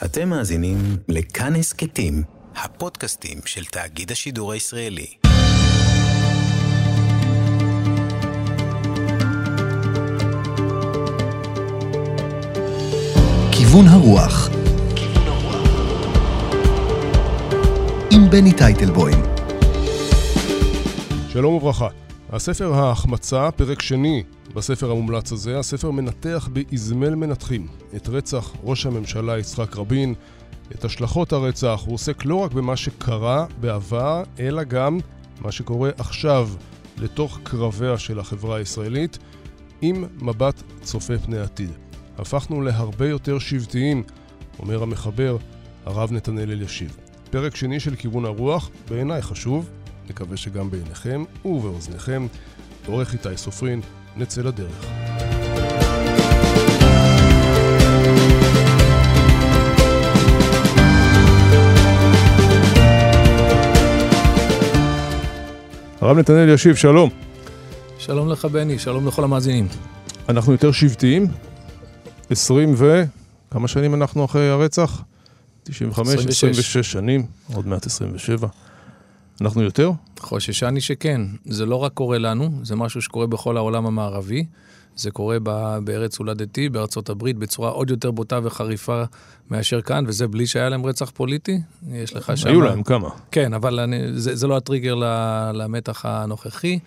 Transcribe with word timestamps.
אתם 0.00 0.28
מאזינים 0.28 0.76
לכאן 1.08 1.56
הסכתים, 1.56 2.22
הפודקאסטים 2.56 3.38
של 3.44 3.64
תאגיד 3.64 4.10
השידור 4.12 4.52
הישראלי. 4.52 5.06
כיוון 13.52 13.86
הרוח 13.86 14.50
עם 18.10 18.30
בני 18.30 18.52
טייטלבוים 18.52 19.22
שלום 21.32 21.54
וברכה. 21.54 21.88
הספר 22.32 22.74
ההחמצה, 22.74 23.50
פרק 23.50 23.82
שני 23.82 24.22
בספר 24.54 24.90
המומלץ 24.90 25.32
הזה, 25.32 25.58
הספר 25.58 25.90
מנתח 25.90 26.48
באזמל 26.52 27.14
מנתחים 27.14 27.66
את 27.96 28.08
רצח 28.08 28.52
ראש 28.62 28.86
הממשלה 28.86 29.38
יצחק 29.38 29.76
רבין, 29.76 30.14
את 30.74 30.84
השלכות 30.84 31.32
הרצח, 31.32 31.82
הוא 31.86 31.94
עוסק 31.94 32.24
לא 32.24 32.36
רק 32.36 32.52
במה 32.52 32.76
שקרה 32.76 33.46
בעבר, 33.60 34.22
אלא 34.38 34.62
גם 34.62 34.98
מה 35.40 35.52
שקורה 35.52 35.90
עכשיו 35.98 36.48
לתוך 36.98 37.38
קרביה 37.42 37.98
של 37.98 38.18
החברה 38.20 38.56
הישראלית, 38.56 39.18
עם 39.82 40.04
מבט 40.20 40.62
צופה 40.82 41.18
פני 41.18 41.38
עתיד. 41.38 41.70
הפכנו 42.18 42.60
להרבה 42.60 43.08
יותר 43.08 43.38
שבטיים, 43.38 44.02
אומר 44.58 44.82
המחבר, 44.82 45.36
הרב 45.84 46.12
נתנאל 46.12 46.50
אלישיב. 46.50 46.96
פרק 47.30 47.56
שני 47.56 47.80
של 47.80 47.96
כיוון 47.96 48.24
הרוח, 48.24 48.70
בעיניי 48.88 49.22
חשוב, 49.22 49.70
נקווה 50.12 50.36
שגם 50.36 50.70
בעיניכם 50.70 51.24
ובאוזניכם. 51.44 52.26
עורך 52.86 53.12
איתי 53.12 53.36
סופרין, 53.36 53.80
נצא 54.16 54.42
לדרך. 54.42 54.86
הרב 66.00 66.18
נתנאל 66.18 66.48
ישיב, 66.48 66.76
שלום. 66.76 67.10
שלום 67.98 68.28
לך 68.28 68.44
בני, 68.44 68.78
שלום 68.78 69.06
לכל 69.06 69.24
המאזינים. 69.24 69.68
אנחנו 70.28 70.52
יותר 70.52 70.72
שבטיים, 70.72 71.26
20 72.30 72.74
ו... 72.76 73.02
כמה 73.50 73.68
שנים 73.68 73.94
אנחנו 73.94 74.24
אחרי 74.24 74.50
הרצח? 74.50 75.02
95, 75.62 76.14
26, 76.14 76.44
26 76.44 76.92
שנים, 76.92 77.26
עוד 77.54 77.66
מעט 77.66 77.86
27. 77.86 78.48
אנחנו 79.40 79.62
יותר? 79.62 79.90
חוששני 80.18 80.80
שכן. 80.80 81.20
זה 81.44 81.66
לא 81.66 81.76
רק 81.76 81.92
קורה 81.92 82.18
לנו, 82.18 82.50
זה 82.62 82.76
משהו 82.76 83.02
שקורה 83.02 83.26
בכל 83.26 83.56
העולם 83.56 83.86
המערבי. 83.86 84.44
זה 84.96 85.10
קורה 85.10 85.38
בארץ 85.84 86.18
הולדתי, 86.18 86.68
בארצות 86.68 87.08
הברית, 87.08 87.36
בצורה 87.36 87.70
עוד 87.70 87.90
יותר 87.90 88.10
בוטה 88.10 88.40
וחריפה 88.42 89.02
מאשר 89.50 89.80
כאן, 89.80 90.04
וזה 90.08 90.28
בלי 90.28 90.46
שהיה 90.46 90.68
להם 90.68 90.86
רצח 90.86 91.10
פוליטי. 91.10 91.60
יש 91.92 92.14
לך 92.14 92.32
שם... 92.36 92.48
היו 92.48 92.60
להם 92.60 92.82
כמה. 92.82 93.08
כן, 93.30 93.54
אבל 93.54 93.80
אני, 93.80 93.98
זה, 94.12 94.36
זה 94.36 94.46
לא 94.46 94.56
הטריגר 94.56 94.94
למתח 95.54 96.06
הנוכחי. 96.06 96.78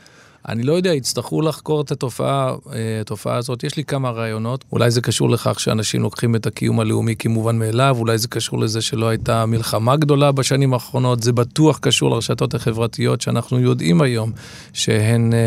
אני 0.50 0.64
לא 0.64 0.74
יודע, 0.74 0.94
יצטרכו 0.94 1.42
לחקור 1.42 1.82
את 1.82 1.92
התופעה, 1.92 2.56
אה, 2.74 3.02
התופעה 3.02 3.36
הזאת. 3.36 3.64
יש 3.64 3.78
לי 3.78 3.84
כמה 3.84 4.10
רעיונות. 4.10 4.64
אולי 4.72 4.92
זה 4.92 5.02
קשור 5.02 5.30
לכך 5.30 5.60
שאנשים 5.60 6.02
לוקחים 6.02 6.36
את 6.36 6.46
הקיום 6.46 6.80
הלאומי 6.80 7.16
כמובן 7.16 7.60
מאליו, 7.60 7.96
אולי 8.00 8.18
זה 8.18 8.28
קשור 8.28 8.60
לזה 8.60 8.82
שלא 8.82 9.08
הייתה 9.08 9.46
מלחמה 9.46 9.96
גדולה 9.96 10.32
בשנים 10.32 10.73
האחרונות. 10.73 11.23
זה 11.23 11.32
בטוח 11.32 11.80
קשור 11.80 12.10
לרשתות 12.10 12.54
החברתיות 12.54 13.22
שאנחנו 13.22 13.60
יודעים 13.60 14.02
היום 14.02 14.32
שהן 14.73 15.34
אה, 15.34 15.40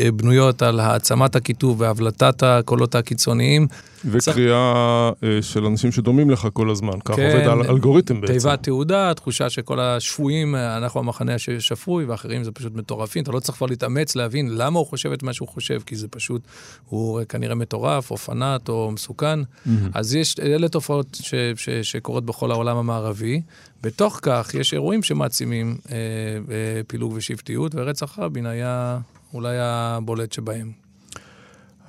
אה, 0.00 0.12
בנויות 0.12 0.62
על 0.62 0.80
העצמת 0.80 1.36
הקיטוב 1.36 1.80
והבלטת 1.80 2.42
הקולות 2.42 2.94
הקיצוניים. 2.94 3.66
וקריאה. 4.04 5.10
של 5.40 5.64
אנשים 5.64 5.92
שדומים 5.92 6.30
לך 6.30 6.48
כל 6.52 6.70
הזמן, 6.70 7.00
כך 7.04 7.16
כן, 7.16 7.30
עובד 7.32 7.48
על 7.48 7.62
אלגוריתם 7.70 8.20
בעצם. 8.20 8.32
תיבת 8.32 8.62
תעודה, 8.62 9.14
תחושה 9.14 9.50
שכל 9.50 9.80
השפויים, 9.80 10.54
אנחנו 10.54 11.00
המחנה 11.00 11.32
השפוי, 11.56 12.04
ואחרים 12.04 12.44
זה 12.44 12.52
פשוט 12.52 12.74
מטורפים. 12.74 13.22
אתה 13.22 13.32
לא 13.32 13.40
צריך 13.40 13.58
כבר 13.58 13.66
להתאמץ 13.66 14.16
להבין 14.42 14.58
למה 14.58 14.78
הוא 14.78 14.86
חושב 14.86 15.12
את 15.12 15.22
מה 15.22 15.32
שהוא 15.32 15.48
חושב, 15.48 15.80
כי 15.86 15.96
זה 15.96 16.08
פשוט, 16.08 16.42
הוא 16.88 17.20
כנראה 17.28 17.54
מטורף, 17.54 18.10
או 18.10 18.16
פנאט, 18.16 18.68
או 18.68 18.90
מסוכן. 18.90 19.40
Mm-hmm. 19.40 19.70
אז 19.94 20.14
יש, 20.14 20.36
אלה 20.40 20.68
תופעות 20.68 21.18
ש, 21.22 21.34
ש, 21.56 21.68
שקורות 21.70 22.24
בכל 22.26 22.50
העולם 22.50 22.76
המערבי. 22.76 23.42
בתוך 23.82 24.18
כך, 24.22 24.54
יש 24.54 24.72
אירועים 24.72 25.02
שמעצימים 25.02 25.76
אה, 25.90 25.96
אה, 25.96 26.80
פילוג 26.86 27.12
ושבטיות, 27.16 27.74
ורצח 27.74 28.18
רבין 28.18 28.46
היה 28.46 28.98
אולי 29.34 29.56
הבולט 29.60 30.32
שבהם. 30.32 30.72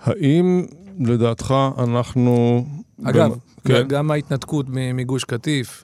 האם 0.04 0.66
לדעתך 1.00 1.54
אנחנו... 1.78 2.66
אגב. 3.04 3.32
כן? 3.68 3.88
גם 3.88 4.12
ההתנתקות 4.12 4.66
מגוש 4.70 5.24
קטיף, 5.24 5.84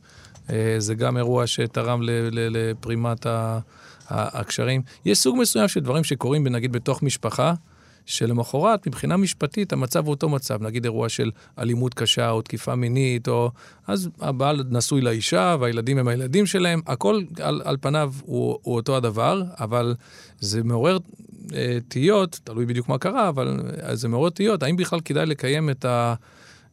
אה, 0.50 0.76
זה 0.78 0.96
גם 0.96 1.18
אירוע 1.18 1.48
שתרם 1.48 2.00
לפרימת 2.32 3.26
הקשרים. 4.10 4.82
יש 5.06 5.18
סוג 5.18 5.38
מסוים 5.40 5.68
של 5.68 5.80
דברים 5.80 6.04
שקורים, 6.04 6.48
נגיד, 6.48 6.72
בתוך 6.72 7.04
משפחה, 7.04 7.54
שלמחרת, 8.06 8.88
מבחינה 8.88 9.18
משפטית, 9.18 9.74
המצב 9.74 10.06
הוא 10.06 10.10
אותו 10.10 10.30
מצב. 10.30 10.64
נגיד 10.64 10.86
אירוע 10.86 11.10
של 11.10 11.32
אלימות 11.60 11.94
קשה 11.94 12.30
או 12.30 12.42
תקיפה 12.42 12.76
מינית, 12.76 13.28
או... 13.28 13.52
אז 13.88 14.10
הבעל 14.20 14.64
נשוי 14.70 15.02
לאישה 15.02 15.56
והילדים 15.60 15.98
הם 15.98 16.08
הילדים 16.08 16.46
שלהם, 16.46 16.82
הכל 16.88 17.22
על, 17.42 17.62
על 17.66 17.78
פניו 17.82 18.14
הוא, 18.22 18.60
הוא 18.62 18.76
אותו 18.76 18.98
הדבר, 18.98 19.44
אבל 19.60 19.96
זה 20.40 20.64
מעורר 20.64 20.98
אה, 21.54 21.78
תהיות, 21.88 22.40
תלוי 22.44 22.66
בדיוק 22.66 22.90
מה 22.90 22.98
קרה, 22.98 23.30
אבל 23.30 23.60
אה, 23.84 23.96
זה 23.96 24.08
מעורר 24.08 24.30
תהיות, 24.30 24.64
האם 24.64 24.78
בכלל 24.78 25.00
כדאי 25.00 25.26
לקיים 25.26 25.70
את 25.70 25.86
ה... 25.86 26.14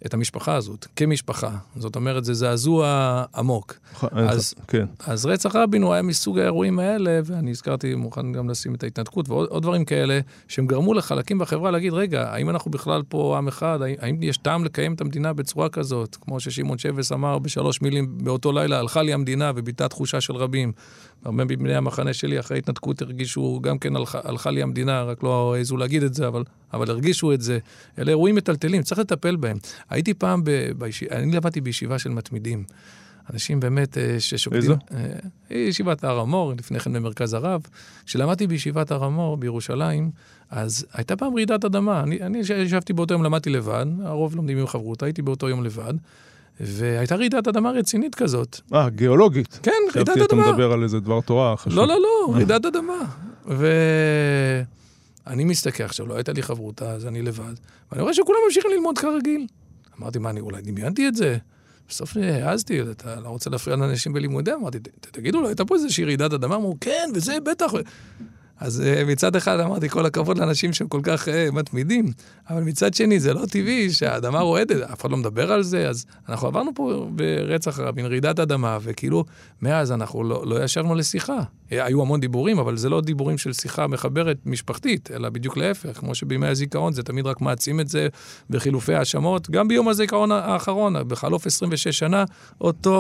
את 0.06 0.14
המשפחה 0.14 0.54
הזאת, 0.54 0.86
כמשפחה. 0.96 1.50
זאת 1.76 1.96
אומרת, 1.96 2.24
זה 2.24 2.34
זעזוע 2.34 3.24
עמוק. 3.34 3.78
אז, 4.12 4.54
כן. 4.68 4.86
אז 5.06 5.26
רצח 5.26 5.56
רבין 5.56 5.82
הוא 5.82 5.92
היה 5.92 6.02
מסוג 6.02 6.38
האירועים 6.38 6.78
האלה, 6.78 7.20
ואני 7.24 7.50
הזכרתי, 7.50 7.94
מוכן 7.94 8.32
גם 8.32 8.50
לשים 8.50 8.74
את 8.74 8.82
ההתנתקות 8.82 9.28
ועוד 9.28 9.62
דברים 9.62 9.84
כאלה, 9.84 10.20
שהם 10.48 10.66
גרמו 10.66 10.94
לחלקים 10.94 11.38
בחברה 11.38 11.70
להגיד, 11.70 11.92
רגע, 11.92 12.32
האם 12.32 12.50
אנחנו 12.50 12.70
בכלל 12.70 13.02
פה 13.08 13.38
עם 13.38 13.48
אחד? 13.48 13.78
האם, 13.98 14.22
יש 14.22 14.36
טעם 14.36 14.64
לקיים 14.64 14.94
את 14.94 15.00
המדינה 15.00 15.32
בצורה 15.32 15.68
כזאת? 15.68 16.16
כמו 16.20 16.40
ששמעון 16.40 16.78
שבס 16.78 17.12
אמר 17.12 17.38
בשלוש 17.38 17.82
מילים 17.82 18.18
באותו 18.18 18.52
לילה, 18.52 18.78
הלכה 18.78 19.02
לי 19.02 19.12
המדינה 19.12 19.52
וביטה 19.54 19.88
תחושה 19.88 20.20
של 20.20 20.36
רבים. 20.36 20.72
הרבה 21.24 21.44
מבני 21.44 21.74
המחנה 21.74 22.12
שלי 22.12 22.40
אחרי 22.40 22.58
התנתקות 22.58 23.02
הרגישו, 23.02 23.60
גם 23.62 23.78
כן 23.78 23.96
הלכה, 23.96 24.20
הלכה 24.24 24.50
לי 24.50 24.62
המדינה, 24.62 25.02
רק 25.02 25.22
לא 25.22 25.54
העזו 25.54 25.76
להגיד 25.76 26.02
את 26.02 26.14
זה, 26.14 26.28
אבל, 26.28 26.44
אבל 26.72 26.90
הרגישו 26.90 27.32
את 27.32 27.40
זה. 27.40 27.58
אלה 27.98 28.10
אירועים 28.10 28.34
מטלטלים, 28.34 28.82
צריך 28.82 29.00
לטפל 29.00 29.36
בהם. 29.36 29.56
הייתי 29.90 30.14
פעם, 30.14 30.44
ב, 30.44 30.50
ביש... 30.78 31.02
אני 31.02 31.36
למדתי 31.36 31.60
בישיבה 31.60 31.98
של 31.98 32.10
מתמידים. 32.10 32.64
אנשים 33.32 33.60
באמת 33.60 33.98
אה, 33.98 34.16
ששוקדים... 34.18 34.62
איזו? 34.62 34.76
אה, 35.50 35.56
ישיבת 35.56 36.04
הר 36.04 36.20
המור, 36.20 36.52
לפני 36.58 36.80
כן 36.80 36.92
במרכז 36.92 37.34
הרב. 37.34 37.62
כשלמדתי 38.06 38.46
בישיבת 38.46 38.90
הר 38.90 39.04
המור 39.04 39.36
בירושלים, 39.36 40.10
אז 40.50 40.86
הייתה 40.92 41.16
פעם 41.16 41.34
רעידת 41.34 41.64
אדמה. 41.64 42.00
אני, 42.00 42.22
אני 42.22 42.38
ישבתי 42.38 42.92
באותו 42.92 43.14
יום, 43.14 43.22
למדתי 43.22 43.50
לבד, 43.50 43.86
הרוב 44.04 44.36
לומדים 44.36 44.58
עם 44.58 44.66
חברות, 44.66 45.02
הייתי 45.02 45.22
באותו 45.22 45.48
יום 45.48 45.64
לבד. 45.64 45.94
והייתה 46.60 47.16
רעידת 47.16 47.48
אדמה 47.48 47.70
רצינית 47.70 48.14
כזאת. 48.14 48.60
אה, 48.74 48.88
גיאולוגית. 48.88 49.60
כן, 49.62 49.72
רעידת 49.94 50.08
אדמה. 50.08 50.24
חשבתי 50.24 50.42
אתה 50.42 50.50
מדבר 50.52 50.72
על 50.72 50.82
איזה 50.82 51.00
דבר 51.00 51.20
תורה 51.20 51.56
חשוב. 51.56 51.78
לא, 51.78 51.86
לא, 51.88 51.98
לא, 52.00 52.34
רעידת 52.34 52.64
אדמה. 52.64 53.04
ואני 55.30 55.44
מסתכל 55.44 55.82
עכשיו, 55.82 56.06
לא 56.06 56.14
הייתה 56.14 56.32
לי 56.32 56.42
חברותה, 56.42 56.90
אז 56.90 57.06
אני 57.06 57.22
לבד, 57.22 57.54
ואני 57.92 58.02
רואה 58.02 58.14
שכולם 58.14 58.38
ממשיכים 58.46 58.70
ללמוד 58.70 58.98
כרגיל. 58.98 59.46
אמרתי, 59.98 60.18
מה, 60.18 60.30
אני 60.30 60.40
אולי 60.40 60.62
דמיינתי 60.62 61.08
את 61.08 61.16
זה? 61.16 61.36
בסוף 61.88 62.16
העזתי, 62.16 62.82
אתה 62.82 63.20
לא 63.20 63.28
רוצה 63.28 63.50
להפריע 63.50 63.76
לאנשים 63.76 64.12
בלימודים? 64.12 64.54
אמרתי, 64.54 64.78
תגידו, 65.00 65.42
לא 65.42 65.48
הייתה 65.48 65.64
פה 65.64 65.74
איזושהי 65.74 66.04
רעידת 66.04 66.32
אדמה? 66.32 66.56
אמרו, 66.56 66.76
כן, 66.80 67.10
וזה 67.14 67.40
בטח. 67.40 67.72
אז 68.58 68.82
uh, 68.82 69.04
מצד 69.04 69.36
אחד 69.36 69.60
אמרתי, 69.60 69.88
כל 69.88 70.06
הכבוד 70.06 70.38
לאנשים 70.38 70.72
שהם 70.72 70.88
כל 70.88 71.00
כך 71.02 71.28
uh, 71.28 71.30
מתמידים, 71.52 72.12
אבל 72.50 72.62
מצד 72.62 72.94
שני, 72.94 73.20
זה 73.20 73.34
לא 73.34 73.46
טבעי 73.46 73.90
שהאדמה 73.90 74.40
רועדת, 74.40 74.82
אף 74.82 75.00
אחד 75.00 75.10
לא 75.10 75.16
מדבר 75.16 75.52
על 75.52 75.62
זה, 75.62 75.88
אז 75.88 76.06
אנחנו 76.28 76.48
עברנו 76.48 76.70
פה 76.74 77.08
ברצח 77.10 77.78
רבין, 77.78 78.06
רעידת 78.06 78.38
אדמה, 78.38 78.78
וכאילו, 78.82 79.24
מאז 79.62 79.92
אנחנו 79.92 80.24
לא, 80.24 80.46
לא 80.46 80.64
ישבנו 80.64 80.94
לשיחה. 80.94 81.42
היו 81.70 82.02
המון 82.02 82.20
דיבורים, 82.20 82.58
אבל 82.58 82.76
זה 82.76 82.88
לא 82.88 83.00
דיבורים 83.00 83.38
של 83.38 83.52
שיחה 83.52 83.86
מחברת 83.86 84.36
משפחתית, 84.46 85.10
אלא 85.10 85.28
בדיוק 85.28 85.56
להפך, 85.56 85.98
כמו 86.00 86.14
שבימי 86.14 86.46
הזיכרון 86.46 86.92
זה 86.92 87.02
תמיד 87.02 87.26
רק 87.26 87.40
מעצים 87.40 87.80
את 87.80 87.88
זה 87.88 88.08
בחילופי 88.50 88.94
האשמות. 88.94 89.50
גם 89.50 89.68
ביום 89.68 89.88
הזיכרון 89.88 90.32
האחרון, 90.32 91.08
בחלוף 91.08 91.46
26 91.46 91.98
שנה, 91.98 92.24
אותו, 92.60 92.96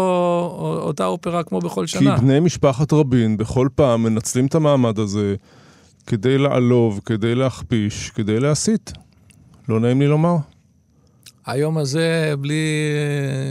אותה 0.82 1.06
אופרה 1.06 1.42
כמו 1.42 1.58
בכל 1.58 1.86
שנה. 1.86 2.16
כי 2.16 2.22
בני 2.22 2.40
משפחת 2.40 2.92
רבין 2.92 3.36
בכל 3.36 3.68
פעם 3.74 4.02
מנצלים 4.02 4.46
את 4.46 4.54
המעמד 4.54 4.98
הזה 4.98 5.34
כדי 6.06 6.38
לעלוב, 6.38 7.00
כדי 7.04 7.34
להכפיש, 7.34 8.10
כדי 8.10 8.40
להסית. 8.40 8.92
לא 9.68 9.80
נעים 9.80 10.00
לי 10.00 10.06
לומר. 10.06 10.36
היום 11.46 11.78
הזה, 11.78 12.34
בלי, 12.40 12.54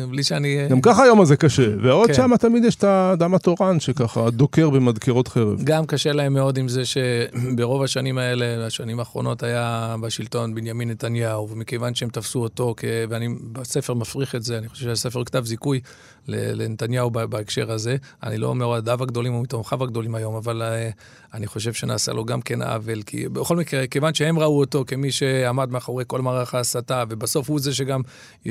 בלי 0.09 0.23
שאני... 0.23 0.67
גם 0.69 0.81
ככה 0.81 1.03
היום 1.03 1.21
הזה 1.21 1.35
קשה, 1.35 1.67
ועוד 1.83 2.07
כן. 2.07 2.13
שם 2.13 2.31
תמיד 2.39 2.65
יש 2.65 2.75
את 2.75 2.83
האדם 2.83 3.33
התורן 3.33 3.79
שככה 3.79 4.29
דוקר 4.29 4.69
במדקרות 4.69 5.27
חרב. 5.27 5.61
גם 5.63 5.85
קשה 5.85 6.13
להם 6.13 6.33
מאוד 6.33 6.57
עם 6.57 6.67
זה 6.67 6.81
שברוב 6.85 7.83
השנים 7.83 8.17
האלה, 8.17 8.65
השנים 8.65 8.99
האחרונות, 8.99 9.43
היה 9.43 9.95
בשלטון 10.01 10.55
בנימין 10.55 10.89
נתניהו, 10.89 11.49
ומכיוון 11.49 11.95
שהם 11.95 12.09
תפסו 12.09 12.39
אותו, 12.39 12.73
כ... 12.77 12.85
ואני 13.09 13.27
בספר 13.51 13.93
מפריך 13.93 14.35
את 14.35 14.43
זה, 14.43 14.57
אני 14.57 14.69
חושב 14.69 14.85
שהספר 14.85 15.23
כתב 15.23 15.45
זיכוי 15.45 15.79
לנתניהו 16.27 17.09
בהקשר 17.11 17.71
הזה. 17.71 17.95
אני 18.23 18.37
לא 18.37 18.55
מאוהדיו 18.55 19.03
הגדולים 19.03 19.33
או 19.33 19.41
מתומכיו 19.41 19.83
הגדולים 19.83 20.15
היום, 20.15 20.35
אבל 20.35 20.61
uh, 20.61 20.93
אני 21.33 21.47
חושב 21.47 21.73
שנעשה 21.73 22.13
לו 22.13 22.25
גם 22.25 22.41
כן 22.41 22.61
עוול, 22.61 23.01
כי 23.01 23.29
בכל 23.29 23.57
מקרה, 23.57 23.87
כיוון 23.87 24.13
שהם 24.13 24.39
ראו 24.39 24.59
אותו 24.59 24.83
כמי 24.87 25.11
שעמד 25.11 25.71
מאחורי 25.71 26.03
כל 26.07 26.21
מערך 26.21 26.55
ההסתה, 26.55 27.03
ובסוף 27.09 27.49
הוא 27.49 27.59
זה 27.59 27.73
שגם 27.73 28.01
uh, 28.43 28.47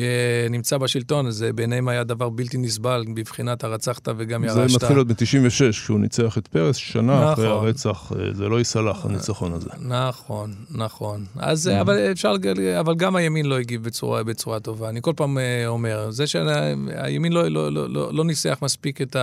נמצא 0.50 0.79
בשלטון, 0.79 1.26
אז 1.26 1.44
uh, 1.49 1.53
בעיניהם 1.53 1.88
היה 1.88 2.05
דבר 2.05 2.29
בלתי 2.29 2.59
נסבל 2.59 3.05
בבחינת 3.15 3.65
הרצחת 3.65 4.09
וגם 4.17 4.49
זה 4.49 4.61
ירשת. 4.61 4.75
מתחיל 4.75 4.97
עוד 4.97 5.09
ב-96, 5.09 5.70
כשהוא 5.70 6.00
ניצח 6.00 6.38
את 6.38 6.49
פרס, 6.49 6.76
שנה 6.76 7.32
אחרי 7.32 7.47
נכון. 7.47 7.67
הרצח, 7.67 8.12
אה, 8.12 8.35
זה 8.35 8.49
לא 8.49 8.59
ייסלח, 8.59 9.05
הניצחון 9.05 9.53
הזה. 9.53 9.70
נכון, 9.81 10.55
נכון. 10.70 11.25
אז, 11.37 11.67
mm. 11.67 11.81
אבל 11.81 11.99
אפשר, 12.12 12.35
אבל 12.81 12.94
גם 12.94 13.17
הימין 13.17 13.47
לא 13.47 13.59
הגיב 13.59 13.85
בצורה, 13.85 14.23
בצורה 14.23 14.61
טובה. 14.61 14.88
אני 14.88 15.00
כל 15.03 15.12
פעם 15.17 15.38
אה, 15.38 15.67
אומר, 15.67 16.11
זה 16.11 16.26
שהימין 16.26 17.32
לא, 17.32 17.49
לא, 17.58 17.72
לא, 17.72 17.90
לא, 17.90 18.14
לא 18.14 18.25
ניסח 18.25 18.58
מספיק 18.62 19.02
את 19.02 19.16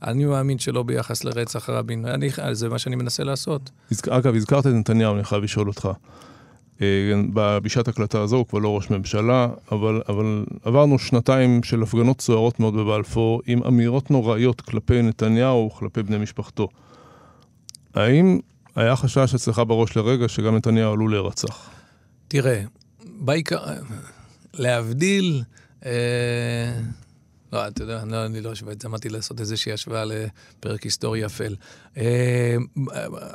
האני 0.00 0.24
מאמין 0.24 0.58
שלו 0.58 0.84
ביחס 0.84 1.24
לרצח 1.24 1.70
רבין. 1.70 2.06
אני, 2.06 2.30
זה 2.52 2.68
מה 2.68 2.78
שאני 2.78 2.96
מנסה 2.96 3.24
לעשות. 3.24 3.70
אגב, 4.10 4.34
הזכרת 4.34 4.66
את 4.66 4.72
נתניהו, 4.72 5.14
אני 5.14 5.24
חייב 5.24 5.42
לשאול 5.42 5.68
אותך. 5.68 5.88
אה, 6.82 6.86
בשעת 7.62 7.88
הקלטה 7.88 8.20
הזו 8.20 8.36
הוא 8.36 8.46
כבר 8.46 8.58
לא 8.58 8.76
ראש 8.76 8.90
ממשלה, 8.90 9.48
אבל, 9.72 10.02
אבל 10.08 10.44
עברנו 10.62 10.98
שנתיים 10.98 11.62
של 11.62 11.82
הפגנות 11.82 12.20
סוערות 12.20 12.60
מאוד 12.60 12.74
בבלפור, 12.74 13.42
עם 13.46 13.62
אמירות 13.62 14.10
נוראיות 14.10 14.60
כלפי 14.60 15.02
נתניהו 15.02 15.70
וכלפי 15.72 16.02
בני 16.02 16.18
משפחתו. 16.18 16.68
האם 17.94 18.38
היה 18.76 18.96
חשש 18.96 19.34
אצלך 19.34 19.62
בראש 19.66 19.96
לרגע 19.96 20.28
שגם 20.28 20.56
נתניהו 20.56 20.92
עלול 20.92 21.10
להירצח? 21.10 21.70
תראה, 22.28 22.62
בעיקר, 23.20 23.64
להבדיל, 24.54 25.42
אה, 25.86 25.92
לא, 27.52 27.68
אתה 27.68 27.82
יודע, 27.82 28.04
לא, 28.04 28.26
אני 28.26 28.40
לא 28.40 28.52
אשווה 28.52 28.72
את 28.72 28.80
זה, 28.80 28.88
אמרתי 28.88 29.08
לעשות 29.08 29.40
איזושהי 29.40 29.72
השוואה 29.72 30.04
לפרק 30.04 30.82
היסטורי 30.82 31.26
אפל. 31.26 31.54
אה, 31.96 32.56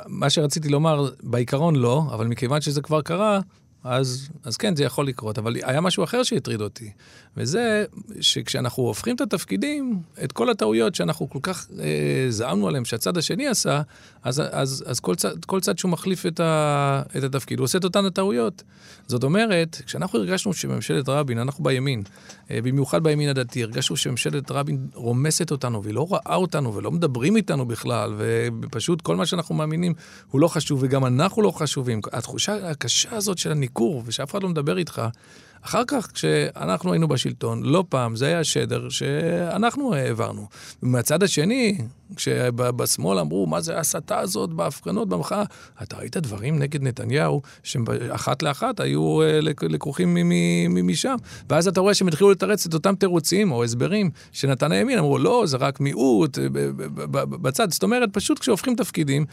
מה 0.06 0.30
שרציתי 0.30 0.68
לומר, 0.68 1.10
בעיקרון 1.22 1.76
לא, 1.76 2.02
אבל 2.14 2.26
מכיוון 2.26 2.60
שזה 2.60 2.82
כבר 2.82 3.02
קרה, 3.02 3.40
אז, 3.84 4.28
אז 4.44 4.56
כן, 4.56 4.76
זה 4.76 4.84
יכול 4.84 5.06
לקרות. 5.06 5.38
אבל 5.38 5.56
היה 5.62 5.80
משהו 5.80 6.04
אחר 6.04 6.22
שהטריד 6.22 6.60
אותי, 6.60 6.90
וזה 7.36 7.84
שכשאנחנו 8.20 8.82
הופכים 8.82 9.16
את 9.16 9.20
התפקידים, 9.20 10.02
את 10.24 10.32
כל 10.32 10.50
הטעויות 10.50 10.94
שאנחנו 10.94 11.30
כל 11.30 11.38
כך 11.42 11.68
אה, 11.80 12.26
זעמנו 12.28 12.68
עליהם, 12.68 12.84
שהצד 12.84 13.16
השני 13.18 13.46
עשה, 13.48 13.82
אז, 14.22 14.42
אז, 14.52 14.84
אז 14.86 15.00
כל, 15.00 15.14
צד, 15.14 15.44
כל 15.44 15.60
צד 15.60 15.78
שהוא 15.78 15.90
מחליף 15.90 16.26
את, 16.26 16.40
ה, 16.40 17.02
את 17.18 17.22
התפקיד, 17.22 17.58
הוא 17.58 17.64
עושה 17.64 17.78
את 17.78 17.84
אותן 17.84 18.04
הטעויות. 18.04 18.62
זאת 19.06 19.24
אומרת, 19.24 19.82
כשאנחנו 19.86 20.18
הרגשנו 20.18 20.54
שממשלת 20.54 21.08
רבין, 21.08 21.38
אנחנו 21.38 21.64
בימין, 21.64 22.02
אה, 22.50 22.58
במיוחד 22.62 23.02
בימין 23.02 23.28
הדתי, 23.28 23.62
הרגשנו 23.62 23.96
שממשלת 23.96 24.50
רבין 24.50 24.86
רומסת 24.94 25.50
אותנו, 25.50 25.82
והיא 25.82 25.94
לא 25.94 26.06
רואה 26.06 26.34
אותנו 26.34 26.74
ולא 26.74 26.90
מדברים 26.90 27.36
איתנו 27.36 27.66
בכלל, 27.66 28.14
ופשוט 28.18 29.02
כל 29.02 29.16
מה 29.16 29.26
שאנחנו 29.26 29.54
מאמינים 29.54 29.94
הוא 30.30 30.40
לא 30.40 30.48
חשוב, 30.48 30.78
וגם 30.82 31.06
אנחנו 31.06 31.42
לא 31.42 31.50
חשובים. 31.50 32.00
התחושה 32.12 32.70
הקשה 32.70 33.16
הזאת 33.16 33.38
של 33.38 33.52
הניכור, 33.74 34.02
ושאף 34.06 34.30
אחד 34.30 34.42
לא 34.42 34.48
מדבר 34.48 34.78
איתך, 34.78 35.02
אחר 35.62 35.82
כך, 35.86 36.10
כשאנחנו 36.14 36.92
היינו 36.92 37.08
בשלטון, 37.08 37.62
לא 37.62 37.84
פעם, 37.88 38.16
זה 38.16 38.26
היה 38.26 38.44
שדר 38.44 38.88
שאנחנו 38.88 39.94
העברנו. 39.94 40.46
ומהצד 40.82 41.22
השני, 41.22 41.78
כשבשמאל 42.16 43.18
אמרו, 43.18 43.46
מה 43.46 43.60
זה 43.60 43.76
ההסתה 43.76 44.18
הזאת 44.18 44.50
בהפגנות, 44.50 45.08
במחאה, 45.08 45.44
אתה 45.82 45.96
ראית 45.96 46.16
דברים 46.16 46.58
נגד 46.58 46.82
נתניהו, 46.82 47.42
שאחת 47.62 48.42
לאחת 48.42 48.80
היו 48.80 49.22
אה, 49.22 49.40
לקוחים 49.62 50.16
משם. 50.68 51.16
ואז 51.50 51.68
אתה 51.68 51.80
רואה 51.80 51.94
שהם 51.94 52.08
התחילו 52.08 52.30
לתרץ 52.30 52.66
את 52.66 52.74
אותם 52.74 52.94
תירוצים 52.94 53.52
או 53.52 53.64
הסברים 53.64 54.10
שנתן 54.32 54.72
הימין, 54.72 54.98
אמרו, 54.98 55.18
לא, 55.18 55.42
זה 55.46 55.56
רק 55.56 55.80
מיעוט 55.80 56.38
אה, 56.38 56.46
בצד. 57.24 57.70
זאת 57.72 57.82
אומרת, 57.82 58.08
פשוט 58.12 58.38
כשהופכים 58.38 58.76
תפקידים, 58.76 59.24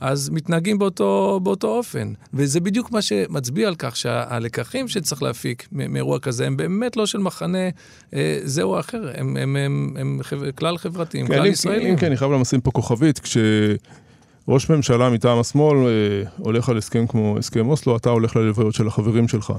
אז 0.00 0.30
מתנהגים 0.30 0.78
באותו, 0.78 1.40
באותו 1.42 1.68
אופן. 1.68 2.12
וזה 2.34 2.60
בדיוק 2.60 2.92
מה 2.92 3.02
שמצביע 3.02 3.68
על 3.68 3.74
כך 3.74 3.96
שהלקחים 3.96 4.88
שצריך 4.88 5.22
להפיק 5.22 5.68
מאירוע 5.72 6.18
כזה 6.18 6.46
הם 6.46 6.56
באמת 6.56 6.96
לא 6.96 7.06
של 7.06 7.18
מחנה 7.18 7.68
אה, 8.14 8.40
זה 8.42 8.62
או 8.62 8.80
אחר, 8.80 9.10
הם, 9.14 9.36
הם, 9.36 9.56
הם, 9.56 9.94
הם 9.98 10.18
חבר, 10.22 10.52
כלל 10.52 10.78
חברתיים, 10.78 11.26
כן, 11.26 11.34
כלל 11.34 11.46
אם, 11.46 11.52
ישראלים. 11.52 11.86
אם 11.86 11.96
כן, 11.96 12.06
אני 12.06 12.16
חייב 12.16 12.32
לשים 12.32 12.60
פה 12.60 12.70
כוכבית, 12.70 13.18
כשראש 13.18 14.70
ממשלה 14.70 15.10
מטעם 15.10 15.40
השמאל 15.40 15.76
אה, 15.78 16.22
הולך 16.38 16.68
על 16.68 16.78
הסכם 16.78 17.06
כמו 17.06 17.38
הסכם 17.38 17.68
אוסלו, 17.68 17.96
אתה 17.96 18.10
הולך 18.10 18.36
ללוויות 18.36 18.74
של 18.74 18.86
החברים 18.86 19.28
שלך. 19.28 19.52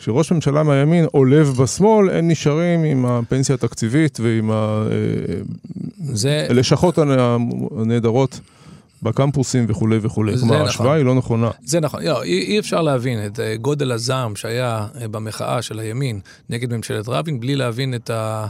כשראש 0.00 0.32
ממשלה 0.32 0.62
מהימין 0.62 1.04
עולב 1.12 1.48
בשמאל, 1.62 2.10
הם 2.10 2.28
נשארים 2.28 2.84
עם 2.84 3.06
הפנסיה 3.06 3.54
התקציבית 3.54 4.20
ועם 4.20 4.50
הלשכות 6.50 6.94
זה... 6.94 7.02
הנהדרות. 7.80 8.40
בקמפוסים 9.02 9.66
וכולי 9.68 9.98
וכולי. 10.02 10.38
כלומר, 10.38 10.54
נכון. 10.54 10.66
ההשוואה 10.66 10.94
היא 10.94 11.04
לא 11.04 11.14
נכונה. 11.14 11.50
זה 11.64 11.80
נכון. 11.80 12.02
לא, 12.02 12.22
אי, 12.22 12.38
אי 12.38 12.58
אפשר 12.58 12.82
להבין 12.82 13.26
את 13.26 13.40
גודל 13.60 13.92
הזעם 13.92 14.36
שהיה 14.36 14.86
במחאה 15.10 15.62
של 15.62 15.78
הימין 15.78 16.20
נגד 16.50 16.72
ממשלת 16.72 17.08
רבין, 17.08 17.40
בלי 17.40 17.56
להבין 17.56 17.94
את, 17.94 18.10
ה, 18.10 18.46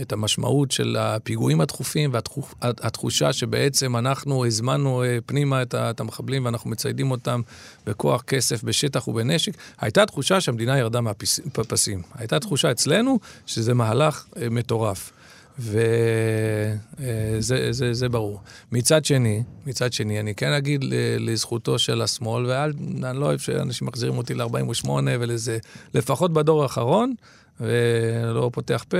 את 0.00 0.12
המשמעות 0.12 0.70
של 0.70 0.96
הפיגועים 0.98 1.60
הדחופים 1.60 2.10
והתחושה 2.12 3.32
שבעצם 3.32 3.96
אנחנו 3.96 4.46
הזמנו 4.46 5.02
פנימה 5.26 5.62
את 5.72 6.00
המחבלים 6.00 6.44
ואנחנו 6.44 6.70
מציידים 6.70 7.10
אותם 7.10 7.40
בכוח 7.86 8.22
כסף, 8.22 8.64
בשטח 8.64 9.08
ובנשק. 9.08 9.52
הייתה 9.80 10.06
תחושה 10.06 10.40
שהמדינה 10.40 10.78
ירדה 10.78 11.00
מהפסים. 11.00 12.02
הייתה 12.14 12.38
תחושה 12.38 12.70
אצלנו 12.70 13.18
שזה 13.46 13.74
מהלך 13.74 14.26
מטורף. 14.50 15.12
וזה 15.58 17.42
זה, 17.72 17.92
זה 17.92 18.08
ברור. 18.08 18.40
מצד 18.72 19.04
שני, 19.04 19.42
מצד 19.66 19.92
שני, 19.92 20.20
אני 20.20 20.34
כן 20.34 20.52
אגיד 20.52 20.84
לזכותו 21.18 21.78
של 21.78 22.02
השמאל, 22.02 22.46
ואני 22.46 23.20
לא 23.20 23.26
אוהב 23.26 23.38
שאנשים 23.38 23.88
מחזירים 23.88 24.18
אותי 24.18 24.34
ל-48 24.34 24.88
ולזה, 24.90 25.58
לפחות 25.94 26.32
בדור 26.32 26.62
האחרון, 26.62 27.14
ולא 27.60 28.50
פותח 28.52 28.84
פה, 28.88 28.96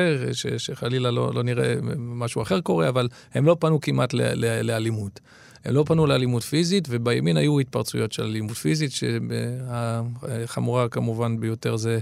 שחלילה 0.58 1.10
לא, 1.10 1.34
לא 1.34 1.42
נראה 1.42 1.74
משהו 1.98 2.42
אחר 2.42 2.60
קורה, 2.60 2.88
אבל 2.88 3.08
הם 3.34 3.46
לא 3.46 3.56
פנו 3.60 3.80
כמעט 3.80 4.14
ל, 4.14 4.20
ל, 4.34 4.62
לאלימות. 4.62 5.20
הם 5.64 5.74
לא 5.74 5.84
פנו 5.86 6.06
לאלימות 6.06 6.42
פיזית, 6.42 6.88
ובימין 6.90 7.36
היו 7.36 7.60
התפרצויות 7.60 8.12
של 8.12 8.22
אלימות 8.22 8.56
פיזית, 8.56 8.90
שהחמורה 8.92 10.88
כמובן 10.88 11.40
ביותר 11.40 11.76
זה, 11.76 11.98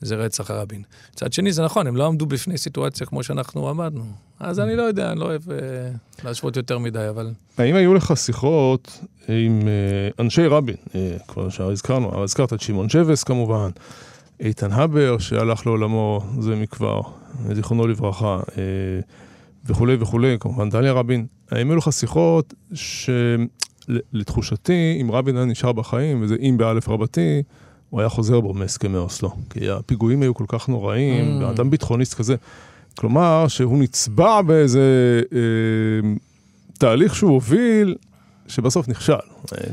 זה 0.00 0.16
רצח 0.16 0.50
רבין. 0.50 0.82
מצד 1.12 1.32
שני, 1.32 1.52
זה 1.52 1.64
נכון, 1.64 1.86
הם 1.86 1.96
לא 1.96 2.06
עמדו 2.06 2.26
בפני 2.26 2.58
סיטואציה 2.58 3.06
כמו 3.06 3.22
שאנחנו 3.22 3.68
עמדנו. 3.68 4.04
אז 4.40 4.60
אני 4.60 4.76
לא 4.76 4.82
יודע, 4.82 5.12
אני 5.12 5.20
לא 5.20 5.24
אוהב 5.24 5.50
אה, 5.50 5.56
להשוות 6.24 6.56
יותר 6.56 6.78
מדי, 6.78 7.06
אבל... 7.08 7.30
האם 7.58 7.74
היו 7.74 7.94
לך 7.94 8.12
שיחות 8.16 9.00
עם 9.28 9.60
אה, 9.68 10.24
אנשי 10.24 10.46
רבין, 10.46 10.76
אה, 10.94 11.16
כבר 11.28 11.48
שהזכרנו, 11.48 12.10
אבל 12.10 12.22
הזכרת 12.22 12.52
את 12.52 12.60
שמעון 12.60 12.88
שבס 12.88 13.24
כמובן, 13.24 13.70
איתן 14.40 14.72
הבר 14.72 15.18
שהלך 15.18 15.66
לעולמו 15.66 16.20
זה 16.40 16.56
מכבר, 16.56 17.00
זיכרונו 17.54 17.86
לברכה, 17.86 18.40
אה, 18.58 18.62
וכולי 19.66 19.96
וכולי, 20.00 20.36
כמובן 20.40 20.70
דליה 20.70 20.92
רבין, 20.92 21.26
האם 21.50 21.70
היו 21.70 21.76
לך 21.76 21.92
שיחות 21.92 22.54
שלתחושתי, 22.72 24.98
אם 25.00 25.10
רבין 25.10 25.36
היה 25.36 25.44
נשאר 25.44 25.72
בחיים, 25.72 26.22
וזה 26.22 26.36
אם 26.40 26.56
באלף 26.58 26.88
רבתי, 26.88 27.42
הוא 27.90 28.00
היה 28.00 28.08
חוזר 28.08 28.40
בו 28.40 28.54
מהסכמי 28.54 28.96
אוסלו. 28.96 29.30
כי 29.50 29.70
הפיגועים 29.70 30.22
היו 30.22 30.34
כל 30.34 30.44
כך 30.48 30.68
נוראים, 30.68 31.40
mm. 31.40 31.44
ואדם 31.44 31.70
ביטחוניסט 31.70 32.14
כזה. 32.14 32.36
כלומר, 32.98 33.48
שהוא 33.48 33.78
נצבע 33.78 34.42
באיזה 34.42 35.20
אה, 35.32 36.10
תהליך 36.78 37.14
שהוא 37.14 37.30
הוביל, 37.30 37.94
שבסוף 38.48 38.88
נכשל. 38.88 39.14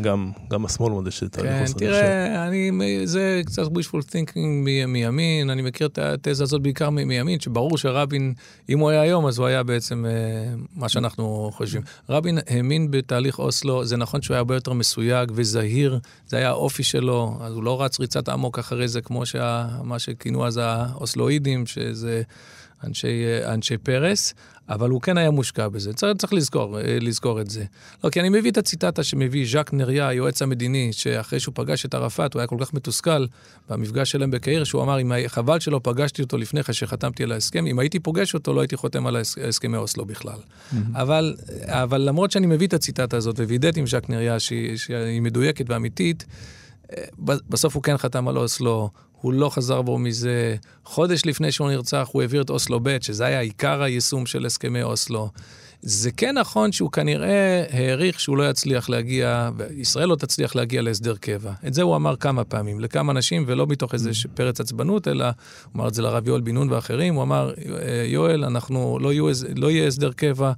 גם, 0.01 0.31
גם 0.49 0.65
השמאל 0.65 0.91
מודה 0.91 1.11
שתהליך 1.11 1.51
כן, 1.51 1.61
עושה 1.61 1.73
תראה, 1.73 2.47
אני, 2.47 2.71
זה 3.05 3.41
קצת 3.45 3.63
wishful 3.63 4.01
thinking 4.11 4.67
מימין, 4.87 5.49
אני 5.49 5.61
מכיר 5.61 5.87
את 5.87 5.97
התזה 5.97 6.43
הזאת 6.43 6.61
בעיקר 6.61 6.89
מימין, 6.89 7.39
שברור 7.39 7.77
שרבין, 7.77 8.33
אם 8.69 8.79
הוא 8.79 8.89
היה 8.89 9.01
היום, 9.01 9.25
אז 9.25 9.37
הוא 9.37 9.47
היה 9.47 9.63
בעצם 9.63 10.05
אה, 10.05 10.11
מה 10.75 10.89
שאנחנו 10.89 11.51
חושבים. 11.53 11.81
רבין 12.09 12.37
האמין 12.47 12.91
בתהליך 12.91 13.39
אוסלו, 13.39 13.85
זה 13.85 13.97
נכון 13.97 14.21
שהוא 14.21 14.33
היה 14.35 14.39
הרבה 14.39 14.55
יותר 14.55 14.73
מסויג 14.73 15.31
וזהיר, 15.35 15.99
זה 16.27 16.37
היה 16.37 16.49
האופי 16.49 16.83
שלו, 16.83 17.37
אז 17.41 17.53
הוא 17.53 17.63
לא 17.63 17.81
רץ 17.81 17.99
ריצת 17.99 18.29
אמוק 18.29 18.59
אחרי 18.59 18.87
זה, 18.87 19.01
כמו 19.01 19.25
שה, 19.25 19.67
מה 19.83 19.99
שכינו 19.99 20.47
אז 20.47 20.59
האוסלואידים, 20.63 21.65
שזה... 21.65 22.21
אנשי, 22.87 23.23
אנשי 23.45 23.77
פרס, 23.77 24.33
אבל 24.69 24.89
הוא 24.89 25.01
כן 25.01 25.17
היה 25.17 25.31
מושקע 25.31 25.67
בזה. 25.67 25.93
צריך, 25.93 26.17
צריך 26.17 26.33
לזכור, 26.33 26.77
לזכור 27.01 27.41
את 27.41 27.49
זה. 27.49 27.63
לא, 28.03 28.09
כי 28.09 28.19
אני 28.19 28.29
מביא 28.29 28.51
את 28.51 28.57
הציטטה 28.57 29.03
שמביא 29.03 29.45
ז'אק 29.51 29.73
נריה, 29.73 30.07
היועץ 30.07 30.41
המדיני, 30.41 30.93
שאחרי 30.93 31.39
שהוא 31.39 31.55
פגש 31.55 31.85
את 31.85 31.93
ערפאת, 31.93 32.33
הוא 32.33 32.39
היה 32.39 32.47
כל 32.47 32.57
כך 32.59 32.73
מתוסכל 32.73 33.25
במפגש 33.69 34.11
שלהם 34.11 34.31
בקהיר, 34.31 34.63
שהוא 34.63 34.83
אמר, 34.83 34.97
חבל 35.27 35.59
שלא 35.59 35.79
פגשתי 35.83 36.21
אותו 36.21 36.37
לפני 36.37 36.63
כן 36.63 36.73
שחתמתי 36.73 37.23
על 37.23 37.31
ההסכם, 37.31 37.65
אם 37.65 37.79
הייתי 37.79 37.99
פוגש 37.99 38.33
אותו, 38.33 38.53
לא 38.53 38.61
הייתי 38.61 38.77
חותם 38.77 39.07
על 39.07 39.17
הסכמי 39.47 39.77
אוסלו 39.77 40.05
בכלל. 40.05 40.33
Mm-hmm. 40.33 40.75
אבל, 40.93 41.35
אבל 41.65 42.01
למרות 42.01 42.31
שאני 42.31 42.47
מביא 42.47 42.67
את 42.67 42.73
הציטטה 42.73 43.17
הזאת 43.17 43.39
ווידאתי 43.39 43.79
עם 43.79 43.87
ז'אק 43.87 44.09
נריה 44.09 44.39
שהיא, 44.39 44.77
שהיא 44.77 45.21
מדויקת 45.21 45.69
ואמיתית, 45.69 46.25
אה, 46.91 47.03
בסוף 47.49 47.75
הוא 47.75 47.83
כן 47.83 47.97
חתם 47.97 48.27
על 48.27 48.37
אוסלו, 48.37 48.89
הוא 49.23 49.33
לא 49.33 49.49
חזר 49.49 49.81
בו 49.81 49.97
מזה. 49.97 50.55
חודש 50.85 51.21
לפני 51.25 51.51
שהוא 51.51 51.71
נרצח, 51.71 52.09
הוא 52.11 52.21
העביר 52.21 52.41
את 52.41 52.49
אוסלו 52.49 52.79
ב', 52.83 52.97
שזה 53.01 53.25
היה 53.25 53.39
עיקר 53.39 53.83
היישום 53.83 54.25
של 54.25 54.45
הסכמי 54.45 54.83
אוסלו. 54.83 55.29
זה 55.81 56.11
כן 56.11 56.37
נכון 56.37 56.71
שהוא 56.71 56.91
כנראה 56.91 57.63
העריך 57.69 58.19
שהוא 58.19 58.37
לא 58.37 58.49
יצליח 58.49 58.89
להגיע, 58.89 59.49
וישראל 59.57 60.09
לא 60.09 60.15
תצליח 60.15 60.55
להגיע 60.55 60.81
להסדר 60.81 61.15
קבע. 61.15 61.51
את 61.67 61.73
זה 61.73 61.81
הוא 61.81 61.95
אמר 61.95 62.15
כמה 62.15 62.43
פעמים, 62.43 62.79
לכמה 62.79 63.11
אנשים, 63.11 63.43
ולא 63.47 63.67
מתוך 63.67 63.93
איזה 63.93 64.09
mm. 64.09 64.27
פרץ 64.33 64.59
עצבנות, 64.59 65.07
אלא 65.07 65.25
הוא 65.25 65.31
אמר 65.75 65.87
את 65.87 65.93
זה 65.93 66.01
לרב 66.01 66.27
יואל 66.27 66.41
בן 66.41 66.53
נון 66.53 66.71
ואחרים, 66.71 67.13
הוא 67.13 67.23
אמר, 67.23 67.53
יואל, 68.05 68.45
אנחנו, 68.45 68.99
לא, 69.01 69.13
יהיו, 69.13 69.27
לא 69.55 69.71
יהיה 69.71 69.87
הסדר 69.87 70.11
קבע, 70.11 70.51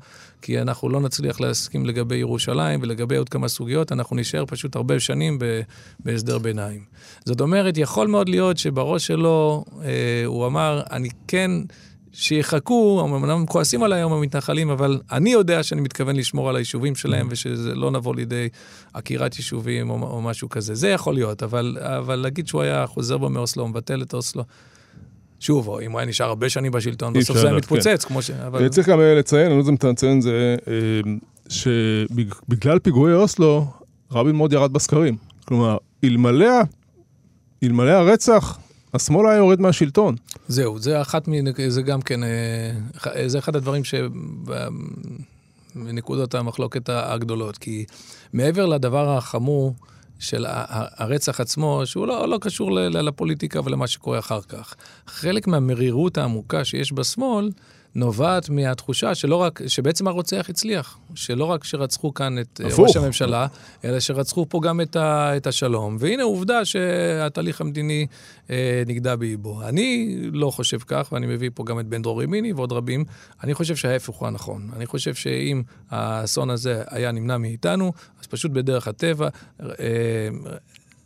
כי 0.46 0.62
אנחנו 0.62 0.90
לא 0.90 1.00
נצליח 1.00 1.42
להסכים 1.42 1.86
לגבי 1.86 2.16
ירושלים 2.16 2.80
ולגבי 2.84 3.18
עוד 3.18 3.30
כמה 3.30 3.48
סוגיות, 3.48 3.92
אנחנו 3.92 4.16
נשאר 4.16 4.44
פשוט 4.48 4.76
הרבה 4.76 5.00
שנים 5.00 5.40
ב, 5.40 5.62
בהסדר 6.00 6.38
ביניים. 6.38 6.84
זאת 7.26 7.42
אומרת, 7.42 7.78
יכול 7.78 8.08
מאוד 8.08 8.30
להיות 8.30 8.58
שבראש 8.58 9.08
שלו 9.08 9.66
אה, 9.84 10.24
הוא 10.26 10.48
אמר, 10.48 10.82
אני 10.92 11.10
כן... 11.28 11.52
שיחכו, 12.18 13.02
אמנם 13.06 13.46
כועסים 13.46 13.84
עליי 13.84 14.00
היום 14.00 14.14
המתנחלים, 14.14 14.70
אבל 14.70 15.00
אני 15.12 15.30
יודע 15.30 15.64
שאני 15.64 15.82
מתכוון 15.82 16.16
לשמור 16.16 16.50
על 16.50 16.56
היישובים 16.56 16.96
שלהם, 16.96 17.28
mm. 17.28 17.32
ושזה 17.32 17.76
לא 17.76 17.92
נבוא 17.92 18.16
לידי 18.16 18.50
עקירת 18.94 19.36
יישובים 19.36 19.90
או, 19.90 19.96
או 19.96 20.22
משהו 20.22 20.50
כזה. 20.50 20.76
זה 20.76 20.90
יכול 20.90 21.14
להיות, 21.14 21.44
אבל, 21.44 21.78
אבל 21.82 22.16
להגיד 22.16 22.48
שהוא 22.48 22.62
היה 22.62 22.88
חוזר 22.88 23.18
בו 23.18 23.30
מאוסלו, 23.30 23.68
מבטל 23.68 24.02
את 24.02 24.14
אוסלו, 24.14 24.44
שוב, 25.46 25.80
אם 25.80 25.92
הוא 25.92 26.00
היה 26.00 26.10
נשאר 26.10 26.26
הרבה 26.26 26.50
שנים 26.50 26.72
בשלטון, 26.72 27.14
בסוף 27.14 27.38
זה 27.38 27.48
היה 27.48 27.56
מתפוצץ, 27.56 28.04
כן. 28.04 28.08
כמו 28.08 28.22
ש... 28.22 28.32
אבל... 28.32 28.70
צריך 28.70 28.90
גם 28.90 29.00
אה, 29.00 29.16
לציין, 29.16 29.46
אני 29.46 29.54
לא 29.54 29.60
יודע 29.60 29.70
אם 29.70 29.76
אתה 29.76 29.92
מציין 29.92 30.22
זה, 30.22 30.56
אה, 30.68 31.12
שבגלל 31.50 32.80
פיגועי 32.80 33.14
אוסלו, 33.14 33.66
רבין 34.12 34.36
מאוד 34.36 34.54
ירד 34.54 34.74
בסקרים. 34.74 35.18
כלומר, 35.46 35.78
אלמלא, 36.04 36.62
אלמלא 37.64 37.92
הרצח, 37.92 38.58
השמאל 38.94 39.28
היה 39.28 39.38
יורד 39.38 39.62
מהשלטון. 39.62 40.16
זהו, 40.48 40.80
זה 40.80 41.02
אחת 41.02 41.28
מ... 41.28 41.34
זה 41.68 41.82
גם 41.82 42.02
כן, 42.02 42.24
אה, 42.24 43.28
זה 43.28 43.40
אחד 43.40 43.56
הדברים 43.56 43.84
ש... 43.84 43.96
מנקודות 45.76 46.36
המחלוקת 46.36 46.90
הגדולות, 46.90 47.58
כי 47.58 47.86
מעבר 48.34 48.66
לדבר 48.66 49.18
החמור 49.18 49.76
של 50.20 50.46
הרצח 50.48 51.42
עצמו, 51.42 51.82
שהוא 51.86 52.08
לא, 52.08 52.30
לא 52.30 52.38
קשור 52.42 52.72
לפוליטיקה 52.72 53.60
ולמה 53.66 53.88
שקורה 53.88 54.20
אחר 54.20 54.42
כך, 54.42 54.76
חלק 55.08 55.48
מהמרירות 55.48 56.18
העמוקה 56.18 56.66
שיש 56.66 56.94
בשמאל, 56.94 57.50
נובעת 57.96 58.50
מהתחושה 58.50 59.16
שלא 59.16 59.36
רק, 59.36 59.62
שבעצם 59.68 60.08
הרוצח 60.08 60.46
הצליח, 60.50 60.98
שלא 61.16 61.46
רק 61.46 61.64
שרצחו 61.64 62.14
כאן 62.14 62.40
את 62.40 62.62
אה, 62.64 62.68
הפוך. 62.68 62.80
ראש 62.80 62.96
הממשלה, 62.96 63.48
אלא 63.86 64.00
שרצחו 64.00 64.46
פה 64.50 64.60
גם 64.64 64.82
את, 64.82 64.96
ה, 64.96 65.38
את 65.38 65.48
השלום. 65.48 65.98
והנה 66.00 66.24
עובדה 66.24 66.66
שהתהליך 66.66 67.62
המדיני 67.62 68.08
אה, 68.50 68.84
נגדע 68.88 69.16
באיבו. 69.16 69.62
אני 69.62 70.18
לא 70.32 70.52
חושב 70.52 70.78
כך, 70.80 71.10
ואני 71.12 71.28
מביא 71.28 71.50
פה 71.54 71.64
גם 71.64 71.80
את 71.80 71.86
בן 71.86 72.02
דרור 72.02 72.24
ימיני 72.24 72.54
ועוד 72.54 72.72
רבים. 72.72 73.06
אני 73.44 73.54
חושב 73.54 73.76
שההפך 73.76 74.14
הוא 74.14 74.28
הנכון. 74.28 74.70
אני 74.76 74.86
חושב 74.86 75.14
שאם 75.14 75.62
האסון 75.90 76.50
הזה 76.50 76.84
היה 76.88 77.12
נמנע 77.12 77.38
מאיתנו, 77.38 77.94
אז 78.20 78.28
פשוט 78.28 78.52
בדרך 78.52 78.88
הטבע, 78.88 79.30
אה, 79.62 79.68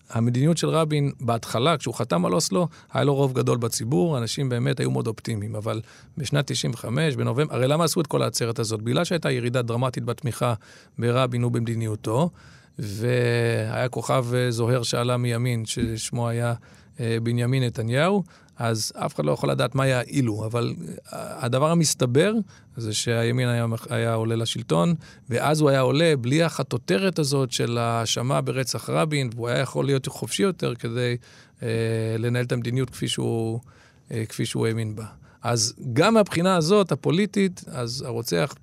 המדיניות 0.09 0.57
של 0.57 0.69
רבין, 0.69 1.11
בהתחלה, 1.19 1.77
כשהוא 1.77 1.95
חתם 1.95 2.25
על 2.25 2.33
אוסלו, 2.33 2.67
היה 2.93 3.03
לו 3.03 3.15
רוב 3.15 3.33
גדול 3.33 3.57
בציבור, 3.57 4.17
אנשים 4.17 4.49
באמת 4.49 4.79
היו 4.79 4.91
מאוד 4.91 5.07
אופטימיים. 5.07 5.55
אבל 5.55 5.81
בשנת 6.17 6.51
95, 6.51 7.15
בנובמבר, 7.15 7.55
הרי 7.55 7.67
למה 7.67 7.83
עשו 7.83 8.01
את 8.01 8.07
כל 8.07 8.21
העצרת 8.21 8.59
הזאת? 8.59 8.81
בגלל 8.81 9.03
שהייתה 9.03 9.31
ירידה 9.31 9.61
דרמטית 9.61 10.03
בתמיכה 10.03 10.53
ברבין 10.99 11.43
ובמדיניותו, 11.43 12.29
והיה 12.79 13.89
כוכב 13.89 14.25
אה, 14.33 14.51
זוהר 14.51 14.83
שעלה 14.83 15.17
מימין, 15.17 15.65
ששמו 15.65 16.29
היה 16.29 16.53
אה, 16.99 17.17
בנימין 17.23 17.63
נתניהו, 17.63 18.23
אז 18.59 18.91
אף 18.95 19.15
אחד 19.15 19.25
לא 19.25 19.31
יכול 19.31 19.51
לדעת 19.51 19.75
מה 19.75 19.87
יעילו, 19.87 20.45
אבל 20.45 20.75
אה, 21.13 21.45
הדבר 21.45 21.71
המסתבר 21.71 22.33
זה 22.77 22.93
שהימין 22.93 23.47
היה, 23.47 23.65
היה 23.89 24.13
עולה 24.13 24.35
לשלטון, 24.35 24.93
ואז 25.29 25.61
הוא 25.61 25.69
היה 25.69 25.79
עולה 25.79 26.13
בלי 26.21 26.43
החטוטרת 26.43 27.19
הזאת 27.19 27.51
של 27.51 27.77
האשמה 27.77 28.41
ברצח 28.41 28.89
רבין, 28.89 29.29
והוא 29.35 29.47
היה 29.47 29.59
יכול 29.59 29.85
להיות 29.85 30.07
חופשי 30.07 30.43
יותר 30.43 30.75
כדי 30.75 31.17
אה, 31.63 31.67
לנהל 32.19 32.45
את 32.45 32.51
המדיניות 32.51 32.89
כפי 32.89 33.07
שהוא, 33.07 33.59
אה, 34.11 34.23
כפי 34.29 34.45
שהוא 34.45 34.67
האמין 34.67 34.95
בה. 34.95 35.05
אז 35.43 35.73
גם 35.93 36.13
מהבחינה 36.13 36.55
הזאת, 36.55 36.91
הפוליטית, 36.91 37.63
אז 37.67 38.01
הרוצח 38.01 38.55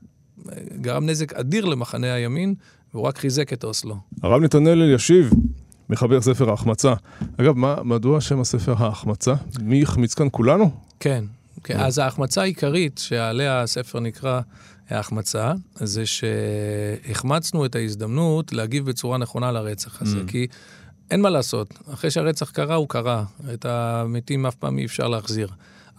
אה, 0.48 0.54
גרם 0.80 1.06
נזק 1.06 1.32
אדיר 1.32 1.64
למחנה 1.64 2.14
הימין, 2.14 2.54
והוא 2.94 3.06
רק 3.06 3.18
חיזק 3.18 3.52
את 3.52 3.64
אוסלו. 3.64 3.96
הרב 4.22 4.42
נתנאל 4.42 4.82
אלישיב, 4.82 5.30
מחבר 5.90 6.20
ספר 6.20 6.50
ההחמצה. 6.50 6.94
אגב, 7.40 7.56
מה, 7.56 7.76
מדוע 7.84 8.20
שם 8.20 8.40
הספר 8.40 8.74
ההחמצה? 8.78 9.34
מי 9.62 9.82
החמיץ 9.82 10.14
כאן? 10.14 10.28
כולנו? 10.30 10.70
כן. 11.00 11.24
כן. 11.64 11.80
אז 11.80 11.98
ההחמצה 11.98 12.40
העיקרית 12.40 12.98
שעליה 12.98 13.62
הספר 13.62 14.00
נקרא 14.00 14.40
ההחמצה, 14.90 15.52
זה 15.74 16.02
שהחמצנו 16.06 17.66
את 17.66 17.74
ההזדמנות 17.74 18.52
להגיב 18.52 18.86
בצורה 18.86 19.18
נכונה 19.18 19.52
לרצח 19.52 20.02
הזה. 20.02 20.20
Mm. 20.20 20.30
כי 20.30 20.46
אין 21.10 21.20
מה 21.20 21.30
לעשות, 21.30 21.78
אחרי 21.94 22.10
שהרצח 22.10 22.50
קרה, 22.50 22.74
הוא 22.74 22.88
קרה. 22.88 23.24
את 23.54 23.64
המתים 23.64 24.46
אף 24.46 24.54
פעם 24.54 24.78
אי 24.78 24.84
אפשר 24.84 25.08
להחזיר. 25.08 25.48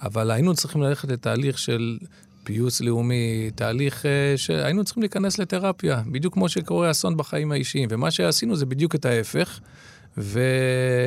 אבל 0.02 0.32
היינו 0.32 0.54
צריכים 0.54 0.82
ללכת 0.82 1.12
לתהליך 1.12 1.58
של 1.58 1.98
פיוס 2.48 2.82
לאומי, 2.82 3.50
תהליך 3.56 4.02
uh, 4.02 4.38
שהיינו 4.38 4.84
צריכים 4.84 5.04
להיכנס 5.04 5.40
לתרפיה, 5.40 6.02
בדיוק 6.12 6.34
כמו 6.34 6.50
שקורה 6.50 6.92
אסון 6.92 7.18
בחיים 7.18 7.52
האישיים. 7.52 7.90
ומה 7.92 8.12
שעשינו 8.12 8.56
זה 8.56 8.66
בדיוק 8.66 8.96
את 8.96 9.06
ההפך. 9.06 9.60
ו... 10.18 10.42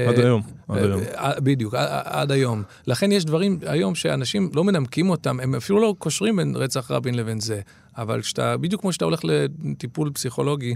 עד 0.09 0.19
היום, 0.19 0.43
עד 0.69 0.79
היום. 0.79 1.01
אה, 1.15 1.41
בדיוק, 1.41 1.75
עד 2.05 2.33
היום. 2.33 2.63
לכן 2.87 3.13
יש 3.13 3.25
דברים 3.25 3.59
היום 3.67 3.95
שאנשים 3.95 4.51
לא 4.55 4.65
מנמקים 4.65 5.11
אותם, 5.11 5.41
הם 5.41 5.55
אפילו 5.55 5.81
לא 5.81 5.95
קושרים 5.99 6.37
בין 6.37 6.57
רצח 6.57 6.91
רבין 6.91 7.15
לבין 7.15 7.41
זה. 7.41 7.61
אבל 7.97 8.21
כשאתה, 8.21 8.57
בדיוק 8.57 8.81
כמו 8.81 8.93
שאתה 8.93 9.05
הולך 9.05 9.21
לטיפול 9.25 10.11
פסיכולוגי, 10.15 10.75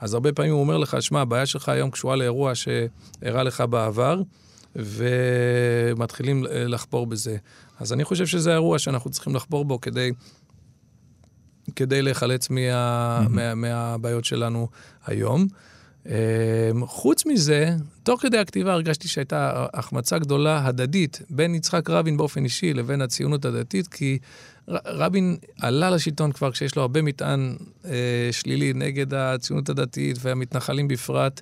אז 0.00 0.14
הרבה 0.14 0.32
פעמים 0.32 0.52
הוא 0.52 0.60
אומר 0.60 0.78
לך, 0.78 0.96
שמע, 1.00 1.20
הבעיה 1.20 1.46
שלך 1.46 1.68
היום 1.68 1.90
קשורה 1.90 2.16
לאירוע 2.16 2.52
שאירע 2.54 3.42
לך 3.42 3.64
בעבר, 3.70 4.22
ומתחילים 4.76 6.44
לחפור 6.50 7.06
בזה. 7.06 7.36
אז 7.80 7.92
אני 7.92 8.04
חושב 8.04 8.26
שזה 8.26 8.50
האירוע 8.50 8.78
שאנחנו 8.78 9.10
צריכים 9.10 9.34
לחפור 9.34 9.64
בו 9.64 9.80
כדי, 9.80 10.12
כדי 11.76 12.02
להיחלץ 12.02 12.50
מה, 12.50 12.60
mm-hmm. 12.60 13.28
מה, 13.28 13.54
מהבעיות 13.54 14.24
שלנו 14.24 14.68
היום. 15.06 15.46
אמ, 16.06 16.12
חוץ 16.86 17.26
מזה, 17.26 17.76
תוך 18.02 18.22
כדי 18.22 18.38
הכתיבה 18.38 18.72
הרגשתי 18.72 19.08
שהייתה 19.08 19.66
החמצה 19.74 20.18
גדולה 20.18 20.66
הדדית 20.66 21.22
בין 21.30 21.54
יצחק 21.54 21.90
רבין 21.90 22.16
באופן 22.16 22.44
אישי 22.44 22.74
לבין 22.74 23.00
הציונות 23.02 23.44
הדתית, 23.44 23.88
כי 23.88 24.18
רבין 24.86 25.36
עלה 25.60 25.90
לשלטון 25.90 26.32
כבר 26.32 26.50
כשיש 26.50 26.76
לו 26.76 26.82
הרבה 26.82 27.02
מטען 27.02 27.56
אה, 27.84 28.28
שלילי 28.32 28.72
נגד 28.72 29.14
הציונות 29.14 29.68
הדתית 29.68 30.16
והמתנחלים 30.20 30.88
בפרט. 30.88 31.40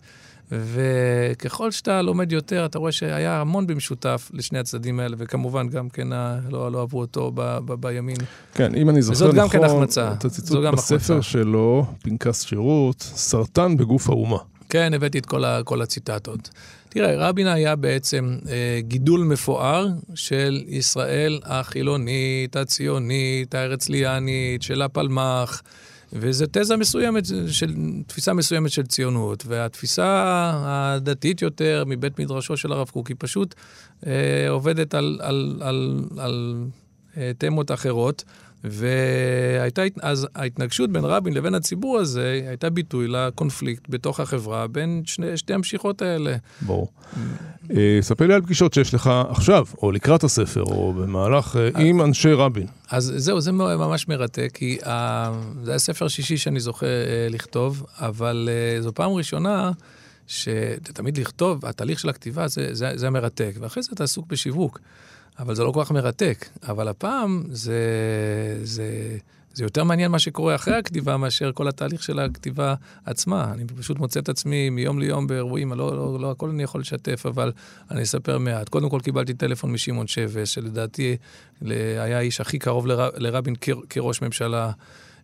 וככל 0.52 1.70
שאתה 1.70 2.02
לומד 2.02 2.32
יותר, 2.32 2.66
אתה 2.66 2.78
רואה 2.78 2.92
שהיה 2.92 3.40
המון 3.40 3.66
במשותף 3.66 4.30
לשני 4.34 4.58
הצדדים 4.58 5.00
האלה, 5.00 5.16
וכמובן 5.18 5.68
גם 5.68 5.88
כן 5.88 6.08
לא, 6.50 6.72
לא 6.72 6.80
אהבו 6.80 7.00
אותו 7.00 7.32
ב, 7.34 7.58
ב, 7.64 7.74
בימין. 7.74 8.16
כן, 8.54 8.74
אם 8.74 8.90
אני 8.90 9.02
זוכר 9.02 9.32
נכון, 9.32 9.48
כן 9.48 10.12
את 10.12 10.24
הציטוט 10.24 10.64
בספר 10.72 10.96
החמצה. 10.96 11.22
שלו, 11.22 11.86
פנקס 12.02 12.42
שירות, 12.42 13.00
סרטן 13.00 13.76
בגוף 13.76 14.08
האומה. 14.08 14.38
כן, 14.68 14.94
הבאתי 14.94 15.18
את 15.18 15.26
כל, 15.26 15.44
ה, 15.44 15.62
כל 15.64 15.82
הציטטות. 15.82 16.50
תראה, 16.88 17.28
רבין 17.28 17.46
היה 17.46 17.76
בעצם 17.76 18.36
אה, 18.48 18.80
גידול 18.80 19.20
מפואר 19.20 19.88
של 20.14 20.64
ישראל 20.66 21.40
החילונית, 21.44 22.56
הציונית, 22.56 23.54
הארצליאנית, 23.54 24.62
של 24.62 24.82
הפלמ"ח. 24.82 25.62
וזו 26.12 26.44
תזה 26.52 26.76
מסוימת, 26.76 27.24
של, 27.48 27.74
תפיסה 28.06 28.32
מסוימת 28.34 28.70
של 28.70 28.86
ציונות. 28.86 29.44
והתפיסה 29.46 30.04
הדתית 30.64 31.42
יותר 31.42 31.84
מבית 31.86 32.18
מדרשו 32.18 32.56
של 32.56 32.72
הרב 32.72 32.88
קוק 32.88 33.08
היא 33.08 33.16
פשוט 33.18 33.54
אה, 34.06 34.48
עובדת 34.48 34.94
על, 34.94 35.18
על, 35.22 35.58
על, 35.60 36.04
על 36.18 36.64
תמות 37.38 37.70
אחרות. 37.70 38.24
והייתה 38.64 39.82
אז 40.02 40.26
ההתנגשות 40.34 40.92
בין 40.92 41.04
רבין 41.04 41.34
לבין 41.34 41.54
הציבור 41.54 41.98
הזה, 41.98 42.40
הייתה 42.48 42.70
ביטוי 42.70 43.08
לקונפליקט 43.08 43.82
בתוך 43.88 44.20
החברה 44.20 44.66
בין 44.66 45.02
שני, 45.06 45.36
שתי 45.36 45.54
המשיכות 45.54 46.02
האלה. 46.02 46.36
ברור. 46.62 46.88
אה, 47.70 47.98
ספר 48.00 48.26
לי 48.26 48.34
על 48.34 48.42
פגישות 48.42 48.74
שיש 48.74 48.94
לך 48.94 49.10
עכשיו, 49.28 49.66
או 49.82 49.92
לקראת 49.92 50.24
הספר, 50.24 50.62
או 50.62 50.92
במהלך, 50.92 51.56
אה, 51.56 51.80
עם 51.82 52.00
אנשי 52.00 52.32
רבין. 52.32 52.66
אז 52.90 53.12
זהו, 53.16 53.40
זה 53.40 53.52
ממש 53.52 54.08
מרתק, 54.08 54.50
כי 54.54 54.78
uh, 54.82 54.86
זה 55.62 55.70
היה 55.70 55.78
ספר 55.78 56.08
שישי 56.08 56.36
שאני 56.36 56.60
זוכה 56.60 56.86
לכתוב, 57.30 57.86
אבל 57.98 58.48
זו 58.80 58.94
פעם 58.94 59.10
ראשונה 59.10 59.70
שתמיד 60.26 61.18
לכתוב, 61.18 61.66
התהליך 61.66 61.98
של 61.98 62.08
הכתיבה 62.08 62.48
זה, 62.48 62.68
זה, 62.74 62.92
זה 62.94 63.10
מרתק, 63.10 63.52
ואחרי 63.60 63.82
זה 63.82 63.90
אתה 63.94 64.04
עסוק 64.04 64.26
בשיווק. 64.26 64.78
אבל 65.38 65.54
זה 65.54 65.64
לא 65.64 65.72
כל 65.72 65.84
כך 65.84 65.90
מרתק. 65.90 66.48
אבל 66.68 66.88
הפעם 66.88 67.44
זה, 67.50 67.80
זה, 68.62 69.18
זה 69.54 69.64
יותר 69.64 69.84
מעניין 69.84 70.10
מה 70.10 70.18
שקורה 70.18 70.54
אחרי 70.54 70.74
הכתיבה 70.74 71.16
מאשר 71.16 71.52
כל 71.52 71.68
התהליך 71.68 72.02
של 72.02 72.18
הכתיבה 72.18 72.74
עצמה. 73.04 73.52
אני 73.52 73.64
פשוט 73.66 73.98
מוצא 73.98 74.20
את 74.20 74.28
עצמי 74.28 74.70
מיום 74.70 74.98
ליום 74.98 75.26
באירועים, 75.26 75.72
לא, 75.72 75.96
לא, 75.96 76.20
לא 76.20 76.30
הכל 76.30 76.50
אני 76.50 76.62
יכול 76.62 76.80
לשתף, 76.80 77.26
אבל 77.26 77.52
אני 77.90 78.02
אספר 78.02 78.38
מעט. 78.38 78.68
קודם 78.68 78.90
כל 78.90 79.00
קיבלתי 79.00 79.34
טלפון 79.34 79.72
משמעון 79.72 80.06
שבס, 80.06 80.48
שלדעתי 80.48 81.16
היה 81.60 82.18
האיש 82.18 82.40
הכי 82.40 82.58
קרוב 82.58 82.86
לר, 82.86 83.10
לרבין 83.16 83.54
כראש 83.90 84.22
ממשלה. 84.22 84.70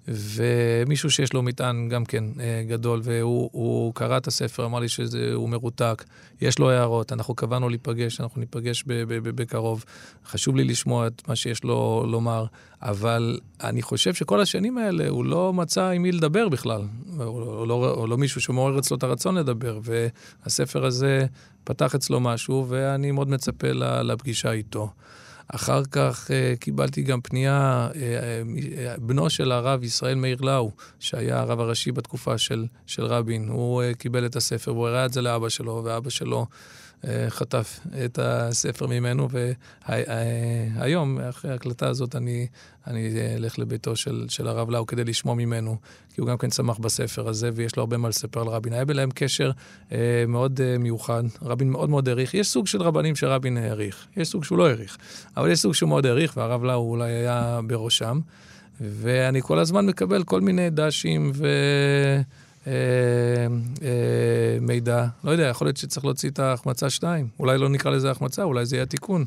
ומישהו 0.09 1.11
שיש 1.11 1.33
לו 1.33 1.43
מטען 1.43 1.89
גם 1.89 2.05
כן 2.05 2.25
אה, 2.41 2.63
גדול, 2.69 3.01
והוא 3.03 3.95
קרא 3.95 4.17
את 4.17 4.27
הספר, 4.27 4.65
אמר 4.65 4.79
לי 4.79 4.89
שהוא 4.89 5.49
מרותק, 5.49 6.05
יש 6.41 6.59
לו 6.59 6.71
הערות, 6.71 7.13
אנחנו 7.13 7.35
קבענו 7.35 7.69
להיפגש, 7.69 8.21
אנחנו 8.21 8.41
ניפגש 8.41 8.85
בקרוב. 8.87 9.85
חשוב 10.27 10.57
לי 10.57 10.65
לשמוע 10.65 11.07
את 11.07 11.23
מה 11.29 11.37
שיש 11.37 11.65
לו 11.65 12.05
לומר, 12.09 12.47
אבל 12.83 13.39
אני 13.63 13.83
חושב 13.83 14.15
שכל 14.15 14.41
השנים 14.41 14.79
האלה 14.79 15.09
הוא 15.09 15.25
לא 15.25 15.53
מצא 15.53 15.89
עם 15.89 16.03
מי 16.03 16.13
לדבר 16.13 16.49
בכלל, 16.49 16.83
או 17.19 17.67
לא, 17.67 17.91
או 17.91 18.07
לא 18.07 18.19
מישהו 18.19 18.41
שמעורר 18.41 18.79
אצלו 18.79 18.97
את 18.97 19.03
הרצון 19.03 19.35
לדבר, 19.35 19.81
והספר 19.83 20.87
הזה 20.87 21.27
פתח 21.65 21.95
אצלו 21.95 22.21
משהו, 22.21 22.67
ואני 22.69 23.11
מאוד 23.11 23.29
מצפה 23.29 23.69
לפגישה 24.03 24.53
איתו. 24.53 24.91
אחר 25.55 25.85
כך 25.85 26.31
uh, 26.31 26.59
קיבלתי 26.61 27.03
גם 27.03 27.21
פנייה, 27.21 27.89
uh, 27.93 27.95
uh, 27.95 29.01
בנו 29.01 29.31
של 29.31 29.53
הרב 29.53 29.85
ישראל 29.85 30.15
מאיר 30.15 30.39
לאו, 30.41 30.71
שהיה 31.01 31.41
הרב 31.41 31.61
הראשי 31.61 31.93
בתקופה 31.93 32.39
של, 32.39 32.67
של 32.87 33.05
רבין, 33.05 33.49
הוא 33.49 33.83
קיבל 33.99 34.27
את 34.27 34.37
הספר, 34.37 34.75
והוא 34.75 34.89
הראה 34.89 35.07
את 35.07 35.13
זה 35.13 35.23
לאבא 35.23 35.49
שלו, 35.49 35.83
ואבא 35.85 36.11
שלו 36.11 36.39
אה, 36.39 36.45
חטף 37.29 37.81
את 38.05 38.19
הספר 38.23 38.87
ממנו, 38.87 39.29
והיום, 39.89 41.19
אחרי 41.21 41.51
ההקלטה 41.51 41.89
הזאת, 41.89 42.17
אני, 42.17 42.47
אני 42.87 43.09
אלך 43.37 43.59
לביתו 43.59 43.97
של, 43.97 44.27
של 44.29 44.49
הרב 44.49 44.71
לאו 44.71 44.87
כדי 44.87 45.05
לשמוע 45.05 45.35
ממנו, 45.35 45.77
כי 46.15 46.21
הוא 46.21 46.29
גם 46.29 46.39
כן 46.39 46.51
צמח 46.51 46.79
בספר 46.79 47.29
הזה, 47.29 47.51
ויש 47.55 47.77
לו 47.77 47.83
הרבה 47.83 47.97
מה 47.97 48.09
לספר 48.09 48.41
על 48.41 48.49
רבין. 48.49 48.73
היה 48.73 48.85
ביניהם 48.85 49.11
קשר 49.15 49.51
אה, 49.93 50.25
מאוד 50.29 50.61
אה, 50.61 50.79
מיוחד, 50.79 51.23
רבין 51.43 51.71
מאוד 51.71 51.91
מאוד 51.91 52.09
העריך. 52.09 52.35
יש 52.35 52.49
סוג 52.49 52.67
של 52.67 52.83
רבנים 52.83 53.17
שרבין 53.17 53.57
העריך, 53.57 54.07
יש 54.17 54.29
סוג 54.29 54.45
שהוא 54.45 54.59
לא 54.59 54.67
העריך, 54.67 54.97
אבל 55.37 55.51
יש 55.51 55.59
סוג 55.59 55.75
שהוא 55.75 55.89
מאוד 55.89 56.07
העריך, 56.07 56.37
והרב 56.37 56.65
לאו 56.65 56.91
אולי 56.91 57.13
היה 57.13 57.61
בראשם. 57.67 58.21
ואני 58.81 59.43
כל 59.43 59.59
הזמן 59.59 59.87
מקבל 59.87 60.25
כל 60.25 60.41
מיני 60.41 60.71
דשים 60.71 61.33
ו... 61.35 61.47
אה, 62.67 62.73
אה, 63.83 64.59
מידע. 64.61 65.07
לא 65.25 65.31
יודע, 65.31 65.47
יכול 65.47 65.67
להיות 65.67 65.77
שצריך 65.77 66.05
להוציא 66.05 66.31
את 66.31 66.39
ההחמצה 66.39 66.91
2. 66.91 67.29
אולי 67.39 67.59
לא 67.59 67.69
נקרא 67.69 67.91
לזה 67.91 68.11
החמצה, 68.11 68.43
אולי 68.43 68.67
זה 68.67 68.77
יהיה 68.77 68.87
תיקון, 68.87 69.25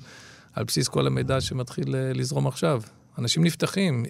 על 0.54 0.64
בסיס 0.64 0.88
כל 0.88 1.08
המידע 1.08 1.42
שמתחיל 1.42 1.96
אה, 1.96 2.12
לזרום 2.14 2.48
עכשיו. 2.48 2.82
אנשים 3.18 3.44
נפתחים. 3.44 4.06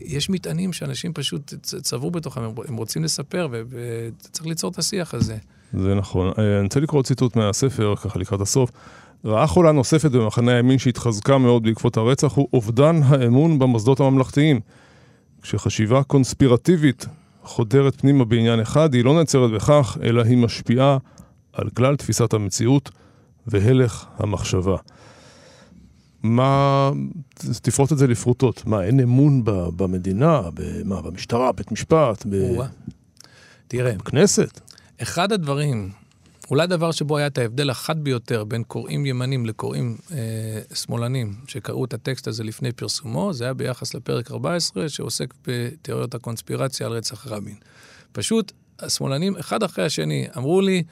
יש 0.00 0.30
מטענים 0.30 0.72
שאנשים 0.72 1.12
פשוט 1.12 1.54
צברו 1.62 2.10
בתוכם, 2.10 2.40
הם 2.68 2.76
רוצים 2.76 3.04
לספר, 3.04 3.48
וצריך 3.50 4.46
ליצור 4.46 4.70
את 4.70 4.78
השיח 4.78 5.14
הזה. 5.14 5.36
זה 5.72 5.94
נכון. 5.94 6.32
אני 6.38 6.62
רוצה 6.62 6.80
לקרוא 6.80 7.02
ציטוט 7.02 7.36
מהספר, 7.36 7.94
ככה 7.96 8.18
לקראת 8.18 8.40
הסוף. 8.40 8.70
רעה 9.24 9.46
חולה 9.46 9.72
נוספת 9.72 10.10
במחנה 10.10 10.52
הימין 10.52 10.78
שהתחזקה 10.78 11.38
מאוד 11.38 11.62
בעקבות 11.62 11.96
הרצח 11.96 12.32
הוא 12.32 12.48
אובדן 12.52 13.00
האמון 13.02 13.58
במוסדות 13.58 14.00
הממלכתיים. 14.00 14.60
כשחשיבה 15.42 16.02
קונספירטיבית 16.02 17.06
חודרת 17.46 18.00
פנימה 18.00 18.24
בעניין 18.24 18.60
אחד, 18.60 18.94
היא 18.94 19.04
לא 19.04 19.14
נעצרת 19.14 19.50
בכך, 19.50 19.98
אלא 20.02 20.22
היא 20.22 20.36
משפיעה 20.36 20.98
על 21.52 21.70
כלל 21.70 21.96
תפיסת 21.96 22.34
המציאות 22.34 22.90
והלך 23.46 24.06
המחשבה. 24.18 24.76
מה, 26.22 26.90
תפרוט 27.62 27.92
את 27.92 27.98
זה 27.98 28.06
לפרוטות. 28.06 28.66
מה, 28.66 28.84
אין 28.84 29.00
אמון 29.00 29.42
במדינה, 29.44 30.40
במה, 30.54 31.02
במשטרה, 31.02 31.52
בית 31.52 31.72
משפט, 31.72 32.26
ב... 32.30 32.36
תראה, 33.68 33.92
בכנסת? 33.92 34.60
אחד 35.02 35.32
הדברים 35.32 35.90
אולי 36.50 36.62
הדבר 36.62 36.92
שבו 36.92 37.18
היה 37.18 37.26
את 37.26 37.38
ההבדל 37.38 37.70
החד 37.70 38.04
ביותר 38.04 38.44
בין 38.44 38.62
קוראים 38.62 39.06
ימנים 39.06 39.46
לקוראים 39.46 39.96
אה, 40.12 40.16
שמאלנים, 40.74 41.34
שקראו 41.46 41.84
את 41.84 41.94
הטקסט 41.94 42.28
הזה 42.28 42.44
לפני 42.44 42.72
פרסומו, 42.72 43.32
זה 43.32 43.44
היה 43.44 43.54
ביחס 43.54 43.94
לפרק 43.94 44.30
14, 44.30 44.88
שעוסק 44.88 45.34
בתיאוריות 45.46 46.14
הקונספירציה 46.14 46.86
על 46.86 46.92
רצח 46.92 47.26
רבין. 47.26 47.54
פשוט, 48.12 48.52
השמאלנים, 48.78 49.36
אחד 49.36 49.62
אחרי 49.62 49.84
השני, 49.84 50.26
אמרו 50.36 50.60
לי, 50.60 50.82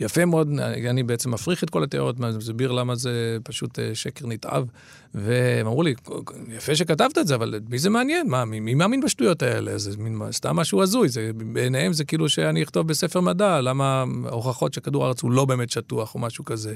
יפה 0.00 0.24
מאוד, 0.24 0.48
אני 0.60 1.02
בעצם 1.02 1.30
מפריך 1.30 1.64
את 1.64 1.70
כל 1.70 1.84
התיאוריות, 1.84 2.18
מסביר 2.18 2.72
למה 2.72 2.94
זה 2.94 3.38
פשוט 3.42 3.78
אה, 3.78 3.94
שקר 3.94 4.26
נתעב. 4.26 4.66
והם 5.14 5.66
אמרו 5.66 5.82
לי, 5.82 5.94
יפה 6.48 6.76
שכתבת 6.76 7.18
את 7.18 7.26
זה, 7.26 7.34
אבל 7.34 7.60
מי 7.68 7.78
זה 7.78 7.90
מעניין? 7.90 8.28
מה, 8.28 8.44
מי, 8.44 8.60
מי 8.60 8.74
מאמין 8.74 9.00
בשטויות 9.00 9.42
האלה? 9.42 9.78
זה 9.78 9.90
מין, 9.98 10.20
סתם 10.32 10.56
משהו 10.56 10.82
הזוי. 10.82 11.08
זה, 11.08 11.30
בעיניהם 11.34 11.92
זה 11.92 12.04
כאילו 12.04 12.28
שאני 12.28 12.62
אכתוב 12.62 12.88
בספר 12.88 13.20
מדע, 13.20 13.60
למה 13.60 14.04
הוכחות 14.30 14.74
שכדור 14.74 15.04
הארץ 15.04 15.22
הוא 15.22 15.30
לא 15.30 15.44
באמת 15.44 15.70
שטוח 15.70 16.14
או 16.14 16.20
משהו 16.20 16.44
כזה. 16.44 16.74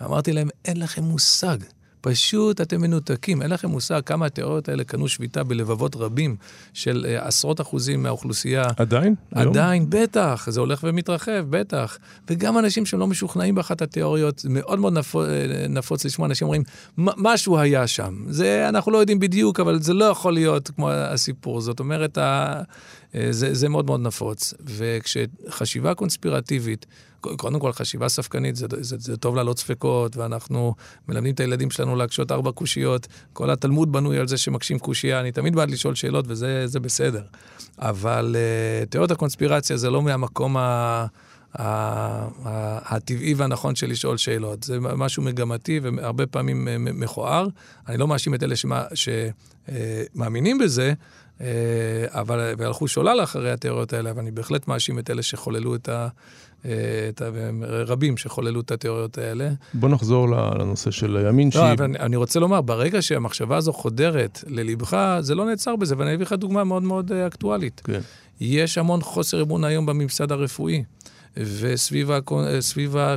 ואמרתי 0.00 0.32
להם, 0.32 0.48
אין 0.64 0.76
לכם 0.76 1.02
מושג. 1.02 1.58
פשוט 2.00 2.60
אתם 2.60 2.80
מנותקים, 2.80 3.42
אין 3.42 3.50
לכם 3.50 3.68
מושג 3.68 4.00
כמה 4.06 4.26
התיאוריות 4.26 4.68
האלה 4.68 4.84
קנו 4.84 5.08
שביתה 5.08 5.44
בלבבות 5.44 5.96
רבים 5.96 6.36
של 6.72 7.06
uh, 7.06 7.26
עשרות 7.26 7.60
אחוזים 7.60 8.02
מהאוכלוסייה. 8.02 8.64
עדיין? 8.76 9.14
עדיין, 9.34 9.82
היום? 9.82 10.04
בטח, 10.04 10.46
זה 10.50 10.60
הולך 10.60 10.80
ומתרחב, 10.88 11.44
בטח. 11.50 11.98
וגם 12.30 12.58
אנשים 12.58 12.86
שלא 12.86 13.06
משוכנעים 13.06 13.54
באחת 13.54 13.82
התיאוריות, 13.82 14.44
מאוד 14.48 14.78
מאוד 14.78 14.92
נפוץ, 14.92 15.26
אה, 15.28 15.66
נפוץ 15.68 16.04
לשמוע 16.04 16.28
אנשים 16.28 16.46
אומרים, 16.46 16.62
משהו 16.96 17.58
היה 17.58 17.86
שם. 17.86 18.14
זה, 18.28 18.68
אנחנו 18.68 18.92
לא 18.92 18.98
יודעים 18.98 19.18
בדיוק, 19.18 19.60
אבל 19.60 19.82
זה 19.82 19.94
לא 19.94 20.04
יכול 20.04 20.32
להיות 20.32 20.70
כמו 20.70 20.90
הסיפור. 20.90 21.60
זאת 21.60 21.80
אומרת, 21.80 22.18
ה, 22.18 22.22
אה, 22.22 22.62
זה, 23.30 23.54
זה 23.54 23.68
מאוד 23.68 23.86
מאוד 23.86 24.00
נפוץ. 24.00 24.54
וכשחשיבה 24.60 25.94
קונספירטיבית, 25.94 26.86
קודם 27.20 27.60
כל, 27.60 27.72
חשיבה 27.72 28.08
ספקנית, 28.08 28.56
זה, 28.56 28.66
זה, 28.80 28.96
זה 28.98 29.16
טוב 29.16 29.34
להעלות 29.34 29.58
ספקות, 29.58 30.16
ואנחנו 30.16 30.74
מלמדים 31.08 31.34
את 31.34 31.40
הילדים 31.40 31.70
שלנו 31.70 31.96
להקשות 31.96 32.32
ארבע 32.32 32.52
קושיות. 32.52 33.06
כל 33.32 33.50
התלמוד 33.50 33.92
בנוי 33.92 34.18
על 34.18 34.28
זה 34.28 34.38
שמקשים 34.38 34.78
קושייה, 34.78 35.20
אני 35.20 35.32
תמיד 35.32 35.56
בעד 35.56 35.70
לשאול 35.70 35.94
שאלות, 35.94 36.24
וזה 36.28 36.80
בסדר. 36.80 37.22
אבל 37.78 38.36
uh, 38.36 38.86
תיאוריות 38.86 39.10
הקונספירציה 39.10 39.76
זה 39.76 39.90
לא 39.90 40.02
מהמקום 40.02 40.56
ה... 40.56 41.06
הטבעי 41.54 43.34
והנכון 43.34 43.74
של 43.74 43.90
לשאול 43.90 44.16
שאלות. 44.16 44.62
זה 44.62 44.80
משהו 44.80 45.22
מגמתי 45.22 45.80
והרבה 45.82 46.26
פעמים 46.26 46.68
אה, 46.68 46.76
מכוער. 46.78 47.48
אני 47.88 47.96
לא 47.98 48.08
מאשים 48.08 48.34
את 48.34 48.42
אלה 48.42 48.54
שמאמינים 50.14 50.60
אה, 50.60 50.64
בזה, 50.66 50.92
אבל, 52.06 52.54
והלכו 52.58 52.88
שולל 52.88 53.20
אחרי 53.22 53.52
התיאוריות 53.52 53.92
האלה, 53.92 54.10
אבל 54.10 54.20
אני 54.20 54.30
בהחלט 54.30 54.68
מאשים 54.68 54.98
את 54.98 55.10
אלה 55.10 55.22
שחוללו 55.22 55.74
את, 55.74 55.88
ה, 55.88 56.08
את 56.64 57.22
רבים 57.62 58.16
שחוללו 58.16 58.60
את 58.60 58.70
התיאוריות 58.70 59.18
האלה. 59.18 59.50
בוא 59.74 59.88
נחזור 59.88 60.28
לנושא 60.28 60.90
של 60.90 61.16
הימין. 61.16 61.48
לא, 61.48 61.52
שהיא... 61.52 61.84
אני, 61.84 61.98
אני 61.98 62.16
רוצה 62.16 62.40
לומר, 62.40 62.60
ברגע 62.60 63.02
שהמחשבה 63.02 63.56
הזו 63.56 63.72
חודרת 63.72 64.44
ללבך, 64.46 65.18
זה 65.20 65.34
לא 65.34 65.46
נעצר 65.46 65.76
בזה, 65.76 65.94
ואני 65.98 66.14
אביא 66.14 66.26
לך 66.26 66.32
דוגמה 66.32 66.64
מאוד 66.64 66.82
מאוד 66.82 67.12
אה, 67.12 67.26
אקטואלית. 67.26 67.80
כן. 67.84 68.00
יש 68.40 68.78
המון 68.78 69.00
חוסר 69.00 69.42
אמון 69.42 69.64
היום 69.64 69.86
בממסד 69.86 70.32
הרפואי. 70.32 70.84
וסביב 71.36 72.10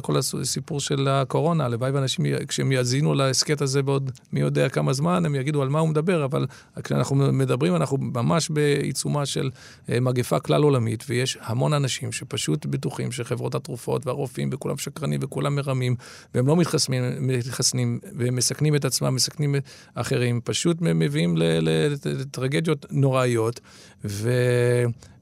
כל 0.02 0.18
הסיפור 0.18 0.80
של 0.80 1.08
הקורונה, 1.08 1.66
הלוואי 1.66 1.92
ואנשים, 1.92 2.26
כשהם 2.48 2.72
יאזינו 2.72 3.14
להסכת 3.14 3.62
הזה 3.62 3.84
בעוד 3.84 4.12
מי 4.34 4.40
יודע 4.40 4.70
כמה 4.70 4.94
זמן, 4.94 5.26
הם 5.26 5.36
יגידו 5.36 5.62
על 5.62 5.70
מה 5.70 5.80
הוא 5.80 5.90
מדבר, 5.90 6.26
אבל 6.26 6.46
כשאנחנו 6.84 7.16
מדברים, 7.16 7.76
אנחנו 7.76 7.98
ממש 7.98 8.50
בעיצומה 8.50 9.26
של 9.26 9.50
אה, 9.90 10.00
מגפה 10.00 10.40
כלל 10.40 10.64
עולמית, 10.64 11.04
ויש 11.10 11.38
המון 11.42 11.74
אנשים 11.74 12.12
שפשוט 12.12 12.66
בטוחים 12.66 13.12
שחברות 13.12 13.56
התרופות 13.56 14.08
והרופאים 14.08 14.50
וכולם 14.52 14.78
שקרנים 14.78 15.20
וכולם 15.24 15.56
מרמים, 15.56 15.96
והם 16.34 16.48
לא 16.48 16.56
מתחסנים, 16.56 17.04
מתחסנים 17.20 18.00
והם 18.16 18.36
מסכנים 18.36 18.76
את 18.76 18.86
עצמם, 18.86 19.16
מסכנים 19.16 19.56
אחרים, 19.96 20.42
פשוט 20.44 20.78
מביאים 20.82 21.36
לטרגדיות 21.38 22.86
נוראיות, 22.92 23.60
ו... 24.06 24.32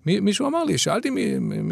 מישהו 0.06 0.48
אמר 0.48 0.63
לי, 0.63 0.78
שאלתי 0.78 1.10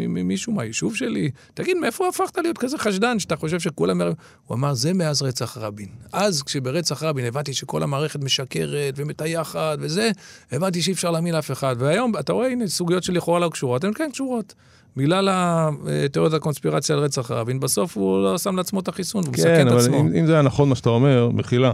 מישהו 0.08 0.52
מהיישוב 0.52 0.96
שלי, 0.96 1.30
תגיד, 1.54 1.76
מאיפה 1.76 2.08
הפכת 2.08 2.38
להיות 2.38 2.58
כזה 2.58 2.78
חשדן, 2.78 3.18
שאתה 3.18 3.36
חושב 3.36 3.60
שכולם... 3.60 4.00
הוא 4.46 4.56
אמר, 4.56 4.74
זה 4.74 4.92
מאז 4.92 5.22
רצח 5.22 5.58
רבין. 5.58 5.88
אז, 6.12 6.42
כשברצח 6.42 7.02
רבין 7.02 7.24
הבנתי 7.24 7.52
שכל 7.54 7.82
המערכת 7.82 8.24
משקרת 8.24 8.94
ומטייחת 8.96 9.78
וזה, 9.80 10.10
הבנתי 10.52 10.82
שאי 10.82 10.92
אפשר 10.92 11.10
להאמין 11.10 11.34
לאף 11.34 11.50
אחד. 11.50 11.76
והיום, 11.78 12.12
אתה 12.18 12.32
רואה, 12.32 12.48
הנה, 12.48 12.68
סוגיות 12.68 13.02
שלכאורה 13.02 13.40
לא 13.40 13.48
קשורות, 13.48 13.84
הן 13.84 13.92
כן 13.94 14.10
קשורות. 14.12 14.54
בגלל 14.96 15.28
התיאוריות 15.32 16.34
הקונספירציה 16.34 16.96
על 16.96 17.02
רצח 17.02 17.30
רבין, 17.30 17.60
בסוף 17.60 17.96
הוא 17.96 18.22
לא 18.22 18.38
שם 18.38 18.56
לעצמו 18.56 18.80
את 18.80 18.88
החיסון, 18.88 19.24
הוא 19.26 19.34
כן, 19.34 19.40
מסכן 19.40 19.68
את 19.68 19.72
עצמו. 19.72 19.92
כן, 19.92 19.98
אבל 19.98 20.08
אם, 20.08 20.16
אם 20.16 20.26
זה 20.26 20.32
היה 20.32 20.42
נכון 20.42 20.68
מה 20.68 20.74
שאתה 20.74 20.88
אומר, 20.88 21.30
מחילה. 21.34 21.72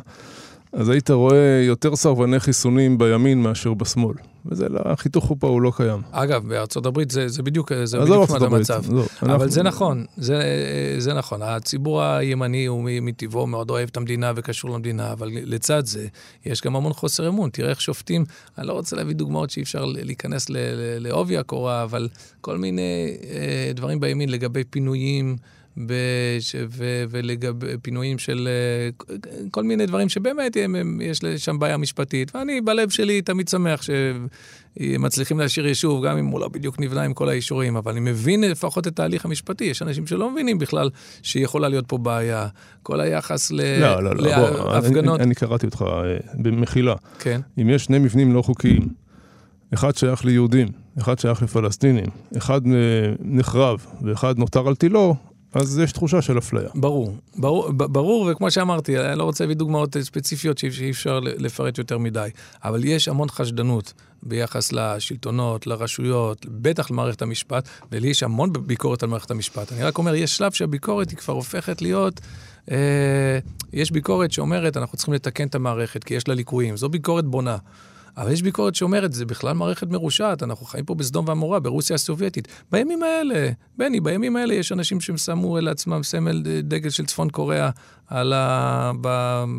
אז 0.72 0.88
היית 0.88 1.10
רואה 1.10 1.62
יותר 1.66 1.96
סרבני 1.96 2.40
חיסונים 2.40 2.98
בימין 2.98 3.42
מאשר 3.42 3.74
בשמאל. 3.74 4.14
וזה, 4.48 4.68
לא, 4.68 4.80
החיתוך 4.84 5.32
פה 5.38 5.48
הוא 5.48 5.62
לא 5.62 5.72
קיים. 5.76 6.02
אגב, 6.10 6.48
בארצות 6.48 6.86
הברית 6.86 7.10
זה, 7.10 7.28
זה 7.28 7.42
בדיוק, 7.42 7.72
זה 7.84 8.00
בדיוק 8.00 8.30
מה 8.30 8.46
המצב. 8.46 8.82
לא, 8.92 9.04
אבל 9.22 9.32
אנחנו... 9.32 9.48
זה 9.48 9.62
נכון, 9.62 10.04
זה, 10.16 10.42
זה 10.98 11.14
נכון. 11.14 11.42
הציבור 11.42 12.02
הימני 12.02 12.66
הוא 12.66 12.84
מטבעו 13.02 13.46
מאוד 13.46 13.70
אוהב 13.70 13.88
את 13.88 13.96
המדינה 13.96 14.32
וקשור 14.36 14.70
למדינה, 14.70 15.12
אבל 15.12 15.30
לצד 15.32 15.86
זה, 15.86 16.06
יש 16.46 16.62
גם 16.62 16.76
המון 16.76 16.92
חוסר 16.92 17.28
אמון. 17.28 17.50
תראה 17.50 17.70
איך 17.70 17.80
שופטים, 17.80 18.24
אני 18.58 18.66
לא 18.66 18.72
רוצה 18.72 18.96
להביא 18.96 19.14
דוגמאות 19.14 19.50
שאי 19.50 19.62
אפשר 19.62 19.84
להיכנס 19.84 20.46
לעובי 20.98 21.36
הקורה, 21.36 21.82
אבל 21.82 22.08
כל 22.40 22.58
מיני 22.58 23.16
אה, 23.30 23.72
דברים 23.74 24.00
בימין 24.00 24.28
לגבי 24.28 24.64
פינויים. 24.64 25.36
בש... 25.76 26.54
ו... 26.68 27.04
ולגבי 27.10 27.66
פינויים 27.82 28.18
של 28.18 28.48
אה, 28.48 29.16
כל 29.50 29.64
מיני 29.64 29.86
דברים 29.86 30.08
שבאמת 30.08 30.56
הם, 30.60 30.74
הם, 30.74 31.00
יש 31.00 31.18
שם 31.36 31.58
בעיה 31.58 31.76
משפטית. 31.76 32.36
ואני 32.36 32.60
בלב 32.60 32.90
שלי 32.90 33.22
תמיד 33.22 33.48
שמח 33.48 33.80
שמצליחים 33.82 35.38
להשאיר 35.38 35.66
יישוב, 35.66 36.06
גם 36.06 36.18
אם 36.18 36.26
הוא 36.26 36.40
לא 36.40 36.48
בדיוק 36.48 36.80
נבנה 36.80 37.02
עם 37.02 37.14
כל 37.14 37.28
האישורים, 37.28 37.76
אבל 37.76 37.92
אני 37.92 38.00
מבין 38.00 38.40
לפחות 38.40 38.86
את 38.86 39.00
ההליך 39.00 39.24
המשפטי. 39.24 39.64
יש 39.64 39.82
אנשים 39.82 40.06
שלא 40.06 40.30
מבינים 40.30 40.58
בכלל 40.58 40.90
שיכולה 41.22 41.68
להיות 41.68 41.86
פה 41.88 41.98
בעיה. 41.98 42.48
כל 42.82 43.00
היחס 43.00 43.50
ל... 43.50 43.80
לא, 43.80 44.02
לא, 44.02 44.16
לא, 44.16 44.72
להפגנות. 44.72 45.20
אני, 45.20 45.24
אני 45.24 45.34
קראתי 45.34 45.66
אותך 45.66 45.82
אה, 45.82 46.16
במחילה. 46.34 46.94
כן. 47.18 47.40
אם 47.62 47.70
יש 47.70 47.84
שני 47.84 47.98
מבנים 47.98 48.34
לא 48.34 48.42
חוקיים, 48.42 48.88
אחד 49.74 49.96
שייך 49.96 50.24
ליהודים, 50.24 50.68
אחד 50.98 51.18
שייך 51.18 51.42
לפלסטינים, 51.42 52.06
אחד 52.36 52.66
אה, 52.66 52.72
נחרב 53.20 53.86
ואחד 54.02 54.38
נותר 54.38 54.68
על 54.68 54.74
תילו, 54.74 55.16
אז 55.56 55.78
יש 55.78 55.92
תחושה 55.92 56.22
של 56.22 56.38
אפליה. 56.38 56.68
ברור, 56.74 57.16
ברור, 57.36 57.72
ברור, 57.72 58.28
וכמו 58.32 58.50
שאמרתי, 58.50 58.98
אני 58.98 59.18
לא 59.18 59.24
רוצה 59.24 59.44
להביא 59.44 59.56
דוגמאות 59.56 59.96
ספציפיות 60.00 60.58
שאי 60.58 60.90
אפשר 60.90 61.20
לפרט 61.20 61.78
יותר 61.78 61.98
מדי, 61.98 62.28
אבל 62.64 62.84
יש 62.84 63.08
המון 63.08 63.28
חשדנות 63.28 63.92
ביחס 64.22 64.72
לשלטונות, 64.72 65.66
לרשויות, 65.66 66.46
בטח 66.48 66.90
למערכת 66.90 67.22
המשפט, 67.22 67.68
ולי 67.92 68.08
יש 68.08 68.22
המון 68.22 68.52
ביקורת 68.52 69.02
על 69.02 69.08
מערכת 69.08 69.30
המשפט. 69.30 69.72
אני 69.72 69.82
רק 69.82 69.98
אומר, 69.98 70.14
יש 70.14 70.36
שלב 70.36 70.52
שהביקורת 70.52 71.10
היא 71.10 71.18
כבר 71.18 71.34
הופכת 71.34 71.82
להיות... 71.82 72.20
אה, 72.70 73.38
יש 73.72 73.90
ביקורת 73.90 74.32
שאומרת, 74.32 74.76
אנחנו 74.76 74.96
צריכים 74.96 75.14
לתקן 75.14 75.46
את 75.46 75.54
המערכת, 75.54 76.04
כי 76.04 76.14
יש 76.14 76.28
לה 76.28 76.34
ליקויים. 76.34 76.76
זו 76.76 76.88
ביקורת 76.88 77.24
בונה. 77.24 77.56
אבל 78.16 78.32
יש 78.32 78.42
ביקורת 78.42 78.74
שאומרת, 78.74 79.12
זה 79.12 79.26
בכלל 79.26 79.52
מערכת 79.52 79.90
מרושעת, 79.90 80.42
אנחנו 80.42 80.66
חיים 80.66 80.84
פה 80.84 80.94
בסדום 80.94 81.28
ועמורה, 81.28 81.60
ברוסיה 81.60 81.94
הסובייטית. 81.94 82.48
בימים 82.72 83.02
האלה, 83.02 83.50
בני, 83.78 84.00
בימים 84.00 84.36
האלה 84.36 84.54
יש 84.54 84.72
אנשים 84.72 85.00
ששמו 85.00 85.58
לעצמם 85.60 86.02
סמל 86.02 86.42
דגל 86.62 86.90
של 86.90 87.06
צפון 87.06 87.30
קוריאה 87.30 87.70
על 88.08 88.32
ה... 88.32 88.92
ב... 89.00 89.08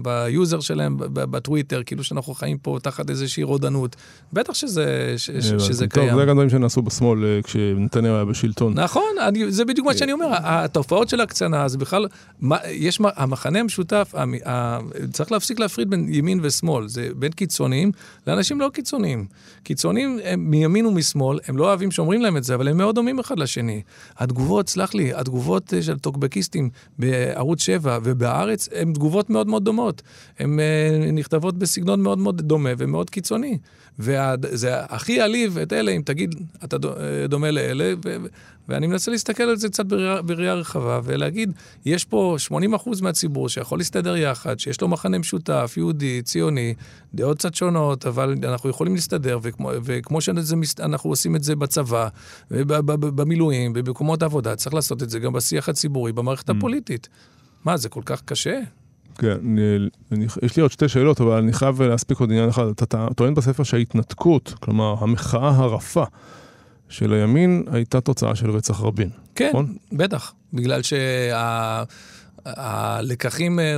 ביוזר 0.01 0.59
שלהם 0.59 0.97
בטוויטר, 0.99 1.83
כאילו 1.85 2.03
שאנחנו 2.03 2.33
חיים 2.33 2.57
פה 2.57 2.77
תחת 2.83 3.09
איזושהי 3.09 3.43
רודנות. 3.43 3.95
בטח 4.33 4.53
שזה, 4.53 5.13
ש... 5.17 5.29
שזה 5.31 5.87
טוב, 5.87 6.03
קיים. 6.03 6.19
זה 6.19 6.25
גם 6.25 6.35
דברים 6.35 6.49
שנעשו 6.49 6.81
בשמאל 6.81 7.25
אה, 7.25 7.39
כשנתניהו 7.43 8.15
היה 8.15 8.25
בשלטון. 8.25 8.73
נכון, 8.79 9.15
אני, 9.21 9.51
זה 9.51 9.65
בדיוק 9.65 9.87
מה 9.87 9.93
שאני 9.93 10.11
אומר, 10.11 10.27
התופעות 10.31 11.09
של 11.09 11.21
הקצנה, 11.21 11.67
זה 11.67 11.77
בכלל, 11.77 12.07
מה, 12.39 12.57
יש, 12.67 12.99
המחנה 13.15 13.59
המשותף, 13.59 14.13
המ, 14.17 14.33
ה, 14.45 14.79
צריך 15.11 15.31
להפסיק 15.31 15.59
להפריד 15.59 15.89
בין 15.89 16.07
ימין 16.09 16.39
ושמאל, 16.43 16.87
זה 16.87 17.09
בין 17.15 17.31
קיצוניים 17.31 17.91
לאנשים 18.27 18.46
לא 18.55 18.69
קיצוניים. 18.73 19.25
קיצוניים 19.63 20.19
הם 20.23 20.49
מימין 20.49 20.85
ומשמאל, 20.85 21.39
הם 21.47 21.57
לא 21.57 21.65
אוהבים 21.65 21.91
שאומרים 21.91 22.21
להם 22.21 22.37
את 22.37 22.43
זה, 22.43 22.55
אבל 22.55 22.67
הם 22.67 22.77
מאוד 22.77 22.95
דומים 22.95 23.19
אחד 23.19 23.39
לשני. 23.39 23.81
התגובות, 24.17 24.69
סלח 24.69 24.93
לי, 24.93 25.13
התגובות 25.13 25.73
אה, 25.73 25.81
של 25.81 25.99
טוקבקיסטים 25.99 26.69
בערוץ 26.99 27.61
7 27.61 27.99
ובערוץ... 28.03 28.37
בארץ 28.37 28.69
הן 28.75 28.93
תגובות 28.93 29.29
מאוד 29.29 29.47
מאוד 29.47 29.63
דומות. 29.63 30.01
הן 30.39 30.59
uh, 30.59 31.11
נכתבות 31.11 31.57
בסגנון 31.57 32.01
מאוד 32.01 32.17
מאוד 32.17 32.41
דומה 32.41 32.69
ומאוד 32.77 33.09
קיצוני. 33.09 33.57
וזה 33.99 34.79
הכי 34.79 35.21
עליב 35.21 35.57
את 35.57 35.73
אלה, 35.73 35.91
אם 35.91 36.01
תגיד, 36.05 36.35
אתה 36.63 36.75
אה, 36.75 37.27
דומה 37.27 37.51
לאלה, 37.51 37.93
ו- 38.05 38.17
ואני 38.69 38.87
מנסה 38.87 39.11
להסתכל 39.11 39.43
על 39.43 39.55
זה 39.55 39.69
קצת 39.69 39.85
בראייה, 39.85 40.21
בראייה 40.21 40.53
רחבה, 40.53 40.99
ולהגיד, 41.03 41.51
יש 41.85 42.05
פה 42.05 42.35
80% 42.75 43.01
מהציבור 43.01 43.49
שיכול 43.49 43.77
להסתדר 43.77 44.17
יחד, 44.17 44.59
שיש 44.59 44.81
לו 44.81 44.87
מחנה 44.87 45.17
משותף, 45.17 45.73
יהודי, 45.77 46.21
ציוני, 46.21 46.73
דעות 47.13 47.37
קצת 47.37 47.55
שונות, 47.55 48.05
אבל 48.05 48.35
אנחנו 48.43 48.69
יכולים 48.69 48.95
להסתדר, 48.95 49.39
וכמו, 49.41 49.71
וכמו 49.83 50.21
שאנחנו 50.21 51.09
עושים 51.09 51.35
את 51.35 51.43
זה 51.43 51.55
בצבא, 51.55 52.07
ובמילואים, 52.51 53.73
ובמקומות 53.75 54.21
העבודה, 54.21 54.55
צריך 54.55 54.73
לעשות 54.73 55.03
את 55.03 55.09
זה 55.09 55.19
גם 55.19 55.33
בשיח 55.33 55.69
הציבורי, 55.69 56.11
במערכת 56.11 56.49
mm. 56.49 56.53
הפוליטית. 56.57 57.09
מה, 57.65 57.77
זה 57.77 57.89
כל 57.89 58.01
כך 58.05 58.21
קשה? 58.21 58.59
כן, 59.17 59.37
אני, 59.43 59.89
אני, 60.11 60.25
יש 60.41 60.55
לי 60.55 60.61
עוד 60.61 60.71
שתי 60.71 60.89
שאלות, 60.89 61.21
אבל 61.21 61.37
אני 61.37 61.53
חייב 61.53 61.81
להספיק 61.81 62.19
עוד 62.19 62.31
עניין 62.31 62.49
אחד. 62.49 62.67
אתה 62.67 63.07
טוען 63.15 63.33
בספר 63.33 63.63
שההתנתקות, 63.63 64.53
כלומר, 64.59 64.95
המחאה 64.99 65.49
הרפה 65.49 66.03
של 66.89 67.13
הימין, 67.13 67.63
הייתה 67.71 68.01
תוצאה 68.01 68.35
של 68.35 68.49
רצח 68.49 68.81
רבין. 68.81 69.09
כן, 69.35 69.49
נכון? 69.49 69.75
בטח. 69.91 70.33
בגלל 70.53 70.81
שה... 70.81 71.83
הלקחים 72.55 73.59
אה, 73.59 73.65
אה, 73.65 73.77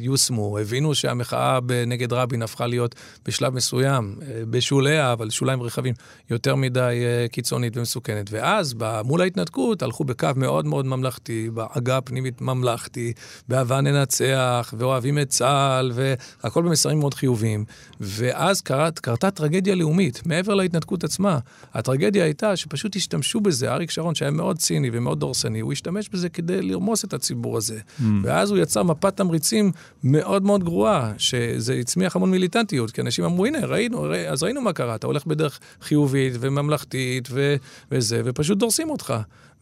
יושמו, 0.00 0.58
הבינו 0.58 0.94
שהמחאה 0.94 1.58
נגד 1.86 2.12
רבין 2.12 2.42
הפכה 2.42 2.66
להיות 2.66 2.94
בשלב 3.24 3.54
מסוים, 3.54 4.16
אה, 4.22 4.42
בשוליה, 4.50 5.12
אבל 5.12 5.30
שוליים 5.30 5.62
רחבים, 5.62 5.94
יותר 6.30 6.54
מדי 6.54 7.04
קיצונית 7.32 7.76
ומסוכנת. 7.76 8.26
ואז, 8.30 8.74
מול 9.04 9.20
ההתנתקות, 9.20 9.82
הלכו 9.82 10.04
בקו 10.04 10.28
מאוד 10.36 10.66
מאוד 10.66 10.86
ממלכתי, 10.86 11.50
בעגה 11.54 11.96
הפנימית 11.96 12.40
ממלכתי, 12.40 13.12
באהבה 13.48 13.80
ננצח, 13.80 14.74
ואוהבים 14.78 15.18
את 15.18 15.28
צה"ל, 15.28 15.92
והכל 15.94 16.62
במסרים 16.62 16.98
מאוד 16.98 17.14
חיוביים. 17.14 17.64
ואז 18.00 18.60
קרת, 18.60 18.98
קרתה 18.98 19.30
טרגדיה 19.30 19.74
לאומית, 19.74 20.26
מעבר 20.26 20.54
להתנתקות 20.54 21.04
עצמה. 21.04 21.38
הטרגדיה 21.74 22.24
הייתה 22.24 22.56
שפשוט 22.56 22.96
השתמשו 22.96 23.40
בזה, 23.40 23.72
אריק 23.72 23.90
שרון, 23.90 24.14
שהיה 24.14 24.30
מאוד 24.30 24.58
ציני 24.58 24.90
ומאוד 24.92 25.20
דורסני, 25.20 25.60
הוא 25.60 25.72
השתמש 25.72 26.08
בזה 26.08 26.28
כדי 26.28 26.62
לרמוס 26.62 27.04
את 27.04 27.14
הציבור 27.14 27.56
הזה. 27.56 27.65
הזה. 27.66 27.78
Mm. 28.00 28.02
ואז 28.22 28.50
הוא 28.50 28.58
יצר 28.58 28.82
מפת 28.82 29.16
תמריצים 29.16 29.72
מאוד 30.04 30.42
מאוד 30.42 30.64
גרועה, 30.64 31.12
שזה 31.18 31.74
הצמיח 31.74 32.16
המון 32.16 32.30
מיליטנטיות, 32.30 32.90
כי 32.90 33.00
אנשים 33.00 33.24
אמרו, 33.24 33.46
הנה, 33.46 33.66
ראינו, 33.66 34.02
ראי, 34.02 34.28
אז 34.28 34.42
ראינו 34.42 34.60
מה 34.60 34.72
קרה, 34.72 34.94
אתה 34.94 35.06
הולך 35.06 35.26
בדרך 35.26 35.60
חיובית 35.82 36.32
וממלכתית 36.40 37.28
ו, 37.30 37.56
וזה, 37.90 38.22
ופשוט 38.24 38.58
דורסים 38.58 38.90
אותך. 38.90 39.14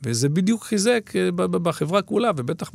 וזה 0.02 0.28
בדיוק 0.28 0.64
חיזק 0.64 1.10
אה, 1.16 1.30
בחברה 1.46 2.02
כולה, 2.02 2.30
ובטח 2.36 2.70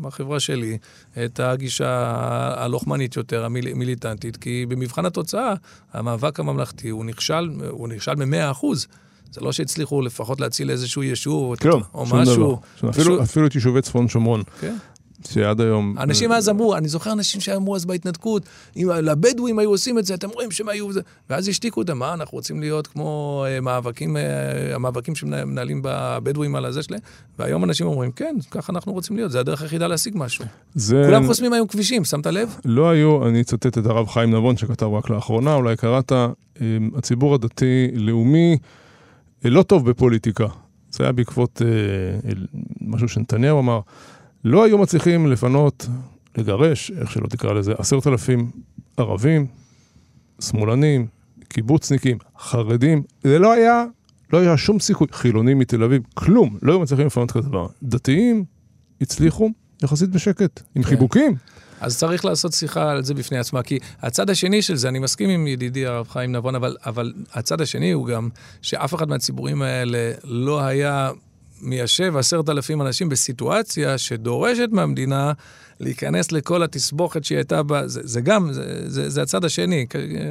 בחברה 0.00 0.40
שלי, 0.40 0.78
את 1.24 1.40
הגישה 1.40 2.14
הלוחמנית 2.56 3.16
יותר, 3.16 3.44
המיליטנטית, 3.44 4.36
כי 4.36 4.66
במבחן 4.68 5.06
התוצאה, 5.06 5.54
המאבק 5.92 6.40
הממלכתי 6.40 6.88
הוא 6.88 7.04
נכשל, 7.04 7.50
הוא 7.70 7.88
נכשל 7.88 8.14
במאה 8.14 8.50
אחוז. 8.50 8.86
זה 9.30 9.40
לא 9.40 9.52
שהצליחו 9.52 10.02
לפחות 10.02 10.40
להציל 10.40 10.70
איזשהו 10.70 11.02
יישוב 11.02 11.56
כלום, 11.56 11.82
או 11.94 12.06
משהו. 12.06 12.58
דבר. 12.80 12.90
אפילו, 12.90 13.22
אפילו 13.22 13.46
את 13.46 13.54
יישובי 13.54 13.82
צפון 13.82 14.08
שומרון. 14.08 14.42
כן. 14.60 14.76
שעד 15.26 15.60
היום... 15.60 15.94
אנשים 15.98 16.32
אז 16.32 16.48
אמרו, 16.48 16.76
אני 16.76 16.88
זוכר 16.88 17.12
אנשים 17.12 17.40
שאמרו 17.40 17.76
אז 17.76 17.84
בהתנתקות, 17.84 18.42
אם 18.76 18.88
לבדואים 18.90 19.58
היו 19.58 19.70
עושים 19.70 19.98
את 19.98 20.04
זה, 20.04 20.14
אתם 20.14 20.28
רואים 20.28 20.50
שהם 20.50 20.68
היו... 20.68 20.88
ואז 21.30 21.48
השתיקו 21.48 21.80
אותם, 21.80 21.98
מה, 21.98 22.14
אנחנו 22.14 22.36
רוצים 22.36 22.60
להיות 22.60 22.86
כמו 22.86 23.44
אה, 23.48 23.60
מאבקים, 23.60 24.16
אה, 24.16 24.22
המאבקים 24.74 25.14
שמנהלים 25.14 25.80
בבדואים 25.84 26.54
על 26.54 26.64
הזה 26.64 26.82
שלהם? 26.82 27.00
והיום 27.38 27.64
אנשים 27.64 27.86
אומרים, 27.86 28.12
כן, 28.12 28.36
ככה 28.50 28.72
אנחנו 28.72 28.92
רוצים 28.92 29.16
להיות, 29.16 29.32
זה 29.32 29.40
הדרך 29.40 29.62
היחידה 29.62 29.86
להשיג 29.86 30.12
משהו. 30.16 30.44
זה... 30.74 31.02
כולם 31.06 31.26
חוסמים 31.26 31.52
היום 31.52 31.66
כבישים, 31.66 32.04
שמת 32.04 32.26
לב? 32.26 32.56
לא 32.64 32.90
היו, 32.90 33.28
אני 33.28 33.40
אצטט 33.40 33.78
את 33.78 33.86
הרב 33.86 34.08
חיים 34.08 34.34
נבון 34.34 34.56
שכתב 34.56 34.86
רק 34.86 35.10
לאחרונה, 35.10 35.54
אולי 35.54 35.76
קראת, 35.76 36.12
אה, 36.12 36.28
הציבור 36.96 37.34
הדתי-לאומי, 37.34 38.58
לא 39.44 39.62
טוב 39.62 39.90
בפוליטיקה. 39.90 40.46
זה 40.90 41.04
היה 41.04 41.12
בעקבות 41.12 41.62
אה, 41.64 42.30
משהו 42.80 43.08
שנתניהו 43.08 43.58
אמר. 43.58 43.80
לא 44.44 44.64
היו 44.64 44.78
מצליחים 44.78 45.26
לפנות, 45.26 45.86
לגרש, 46.38 46.90
איך 46.90 47.10
שלא 47.10 47.26
תקרא 47.26 47.52
לזה, 47.52 47.72
עשרת 47.78 48.06
אלפים 48.06 48.50
ערבים, 48.96 49.46
שמאלנים, 50.40 51.06
קיבוצניקים, 51.48 52.18
חרדים. 52.38 53.02
זה 53.22 53.38
לא 53.38 53.52
היה, 53.52 53.84
לא 54.32 54.38
היה 54.38 54.56
שום 54.56 54.80
סיכוי. 54.80 55.06
חילונים 55.12 55.58
מתל 55.58 55.82
אביב, 55.82 56.02
כלום. 56.14 56.58
לא 56.62 56.72
היו 56.72 56.80
מצליחים 56.80 57.06
לפנות 57.06 57.30
כזה 57.30 57.48
דבר. 57.48 57.66
דתיים 57.82 58.44
הצליחו 59.00 59.50
יחסית 59.82 60.10
בשקט, 60.10 60.60
עם 60.74 60.82
כן. 60.82 60.88
חיבוקים. 60.88 61.34
אז 61.80 61.98
צריך 61.98 62.24
לעשות 62.24 62.52
שיחה 62.52 62.90
על 62.90 63.04
זה 63.04 63.14
בפני 63.14 63.38
עצמה, 63.38 63.62
כי 63.62 63.78
הצד 64.02 64.30
השני 64.30 64.62
של 64.62 64.76
זה, 64.76 64.88
אני 64.88 64.98
מסכים 64.98 65.30
עם 65.30 65.46
ידידי 65.46 65.86
הרב 65.86 66.08
חיים 66.08 66.32
נבון, 66.32 66.54
אבל, 66.54 66.76
אבל 66.86 67.12
הצד 67.32 67.60
השני 67.60 67.92
הוא 67.92 68.06
גם 68.06 68.28
שאף 68.62 68.94
אחד 68.94 69.08
מהציבורים 69.08 69.62
האלה 69.62 70.12
לא 70.24 70.60
היה 70.60 71.10
מיישב 71.62 72.16
עשרת 72.16 72.48
אלפים 72.48 72.82
אנשים 72.82 73.08
בסיטואציה 73.08 73.98
שדורשת 73.98 74.68
מהמדינה 74.72 75.32
להיכנס 75.80 76.32
לכל 76.32 76.62
התסבוכת 76.62 77.24
שהיא 77.24 77.38
הייתה 77.38 77.62
בה, 77.62 77.88
זה, 77.88 78.00
זה 78.04 78.20
גם, 78.20 78.52
זה, 78.52 78.90
זה, 78.90 79.10
זה 79.10 79.22
הצד 79.22 79.44
השני. 79.44 79.86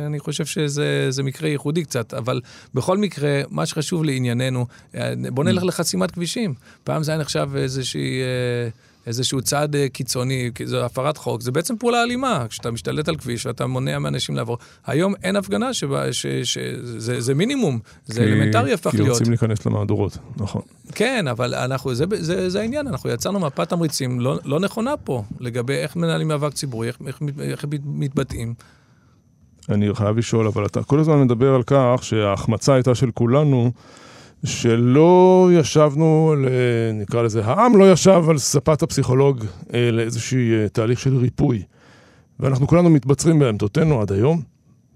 אני 0.06 0.20
חושב 0.20 0.46
שזה 0.46 1.24
מקרה 1.24 1.50
ייחודי 1.50 1.84
קצת, 1.84 2.14
אבל 2.14 2.42
בכל 2.74 2.98
מקרה, 2.98 3.42
מה 3.50 3.66
שחשוב 3.66 4.04
לענייננו, 4.04 4.66
אה, 4.96 5.14
בוא 5.32 5.44
נלך 5.44 5.64
לחסימת 5.64 6.12
כבישים. 6.12 6.54
פעם 6.84 7.04
זה 7.04 7.12
היה 7.12 7.22
נחשב 7.22 7.50
איזושהי... 7.56 8.22
אה, 8.22 8.70
איזשהו 9.08 9.42
צעד 9.42 9.76
אה, 9.76 9.90
קיצוני, 9.90 10.52
כי 10.56 10.66
זו 10.66 10.86
הפרת 10.86 11.18
חוק, 11.18 11.42
זה 11.42 11.52
בעצם 11.52 11.78
פעולה 11.78 12.04
אלימה, 12.04 12.46
כשאתה 12.50 12.72
משתלט 12.72 13.08
על 13.08 13.16
כביש 13.16 13.46
ואתה 13.46 13.68
מונע 13.68 14.00
מאנשים 14.00 14.36
לעבור. 14.36 14.58
היום 14.86 15.14
אין 15.24 15.36
הפגנה 15.36 15.74
שבה, 15.74 16.14
ש, 16.14 16.26
ש, 16.44 16.58
זה, 16.84 17.22
זה 17.22 17.34
מינימום, 17.34 17.80
זה 18.06 18.24
אלמנטרי 18.24 18.74
הפך 18.74 18.94
להיות. 18.94 19.08
כי 19.08 19.12
רוצים 19.12 19.30
להיכנס 19.30 19.66
למהדורות, 19.66 20.18
נכון. 20.38 20.62
כן, 20.96 21.28
אבל 21.28 21.56
אנחנו, 21.56 21.96
זה, 21.96 22.06
זה, 22.16 22.50
זה 22.50 22.60
העניין, 22.60 22.88
אנחנו 22.88 23.10
יצרנו 23.10 23.40
מפת 23.40 23.70
תמריצים 23.70 24.20
לא, 24.20 24.40
לא 24.46 24.60
נכונה 24.60 24.98
פה, 24.98 25.24
לגבי 25.40 25.74
איך 25.74 25.96
מנהלים 25.96 26.28
מאבק 26.28 26.54
ציבורי, 26.54 26.88
איך, 26.88 26.98
איך, 27.08 27.22
איך 27.42 27.66
מתבטאים. 27.86 28.54
אני 29.70 29.96
חייב 29.96 30.18
לשאול, 30.18 30.48
אבל 30.48 30.66
אתה 30.66 30.84
כל 30.84 31.00
הזמן 31.00 31.22
מדבר 31.22 31.56
על 31.56 31.64
כך 31.64 32.00
שההחמצה 32.02 32.74
הייתה 32.74 32.96
של 32.96 33.12
כולנו. 33.12 33.72
שלא 34.46 35.50
ישבנו, 35.54 36.36
נקרא 36.94 37.22
לזה, 37.22 37.46
העם 37.46 37.78
לא 37.78 37.92
ישב 37.92 38.24
על 38.30 38.38
ספת 38.38 38.84
הפסיכולוג 38.84 39.46
אה, 39.74 39.92
לאיזשהו 39.92 40.40
אה, 40.40 40.70
תהליך 40.70 41.00
של 41.00 41.18
ריפוי. 41.18 41.64
ואנחנו 42.40 42.68
כולנו 42.68 42.90
מתבצרים 42.90 43.40
בעמדותינו 43.40 44.02
עד 44.02 44.12
היום. 44.12 44.42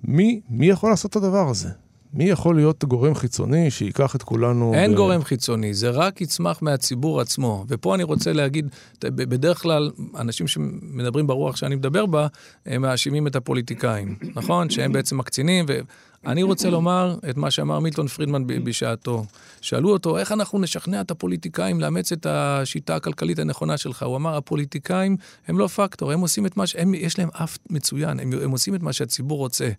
מי, 0.04 0.41
מי 0.49 0.65
יכול 0.65 0.89
לעשות 0.89 1.12
את 1.12 1.15
הדבר 1.15 1.49
הזה? 1.49 1.69
מי 2.13 2.23
יכול 2.23 2.56
להיות 2.56 2.84
גורם 2.84 3.15
חיצוני 3.15 3.71
שייקח 3.71 4.15
את 4.15 4.23
כולנו... 4.23 4.73
אין 4.73 4.91
ב... 4.91 4.95
גורם 4.95 5.23
חיצוני, 5.23 5.73
זה 5.73 5.89
רק 5.89 6.21
יצמח 6.21 6.62
מהציבור 6.62 7.21
עצמו. 7.21 7.65
ופה 7.67 7.95
אני 7.95 8.04
רוצה 8.04 8.34
להגיד, 8.34 8.69
בדרך 9.04 9.62
כלל, 9.62 9.91
אנשים 10.17 10.47
שמדברים 10.47 11.27
ברוח 11.27 11.56
שאני 11.56 11.75
מדבר 11.75 12.06
בה, 12.06 12.27
הם 12.65 12.82
מאשימים 12.82 13.27
את 13.27 13.36
הפוליטיקאים, 13.36 14.15
נכון? 14.36 14.69
שהם 14.69 14.91
בעצם 14.91 15.19
הקצינים, 15.19 15.65
ו... 15.67 15.80
אני 16.25 16.43
רוצה 16.43 16.69
לומר 16.69 17.15
את 17.29 17.38
מה 17.38 17.51
שאמר 17.51 17.79
מילטון 17.79 18.07
פרידמן 18.07 18.43
בשעתו. 18.47 19.25
שאלו 19.62 19.89
אותו, 19.89 20.17
איך 20.17 20.31
אנחנו 20.31 20.60
נשכנע 20.60 21.01
את 21.01 21.12
הפוליטיקאים 21.12 21.79
לאמץ 21.79 22.12
את 22.12 22.25
השיטה 22.29 22.95
הכלכלית 22.95 23.39
הנכונה 23.39 23.77
שלך? 23.77 24.03
הוא 24.03 24.15
אמר, 24.15 24.38
הפוליטיקאים 24.38 25.17
הם 25.47 25.57
לא 25.60 25.67
פקטור, 25.67 26.12
הם 26.12 26.19
עושים 26.19 26.45
את 26.45 26.57
מה 26.57 26.67
ש... 26.67 26.75
הם, 26.75 26.93
יש 26.93 27.19
להם 27.19 27.29
אף 27.34 27.57
מצוין, 27.69 28.19
הם, 28.19 28.31
הם 28.43 28.51
עושים 28.51 28.75
את 28.75 28.81
מה 28.81 28.93
שהציבור 28.93 29.38
רוצה. 29.38 29.69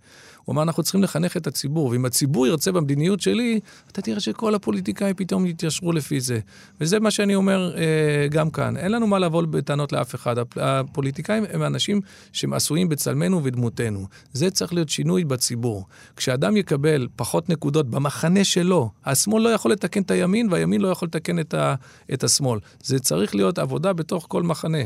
הוא 0.45 0.53
אמר, 0.53 0.63
אנחנו 0.63 0.83
צריכים 0.83 1.03
לחנך 1.03 1.37
את 1.37 1.47
הציבור, 1.47 1.89
ואם 1.89 2.05
הציבור 2.05 2.47
ירצה 2.47 2.73
במדיניות 2.73 3.21
שלי, 3.21 3.61
אתה 3.93 4.03
תראה 4.03 4.21
שכל 4.21 4.55
הפוליטיקאים 4.55 5.15
פתאום 5.15 5.47
יתיישרו 5.47 5.93
לפי 5.93 6.21
זה. 6.21 6.41
וזה 6.81 7.01
מה 7.01 7.11
שאני 7.11 7.35
אומר 7.35 7.77
אה, 7.77 8.29
גם 8.31 8.51
כאן. 8.51 8.77
אין 8.77 8.93
לנו 8.93 9.07
מה 9.07 9.19
לבוא 9.19 9.43
בטענות 9.43 9.93
לאף 9.93 10.15
אחד. 10.15 10.37
הפוליטיקאים 10.57 11.45
הם 11.53 11.63
אנשים 11.63 12.01
שהם 12.33 12.53
עשויים 12.53 12.89
בצלמנו 12.89 13.45
ודמותנו. 13.45 14.07
זה 14.33 14.51
צריך 14.51 14.73
להיות 14.73 14.89
שינוי 14.89 15.25
בציבור. 15.25 15.87
כשאדם 16.33 16.57
יקבל 16.57 17.09
פחות 17.17 17.49
נקודות 17.49 17.91
במחנה 17.91 18.45
שלו, 18.45 18.91
השמאל 19.05 19.43
לא 19.43 19.49
יכול 19.49 19.73
לתקן 19.73 20.03
את 20.03 20.11
הימין, 20.11 20.49
והימין 20.51 20.81
לא 20.81 20.89
יכול 20.89 21.07
לתקן 21.07 21.39
את, 21.39 21.55
ה, 21.55 21.75
את 22.13 22.25
השמאל. 22.25 22.59
זה 22.83 22.99
צריך 22.99 23.35
להיות 23.35 23.59
עבודה 23.59 23.93
בתוך 23.93 24.27
כל 24.29 24.43
מחנה. 24.43 24.79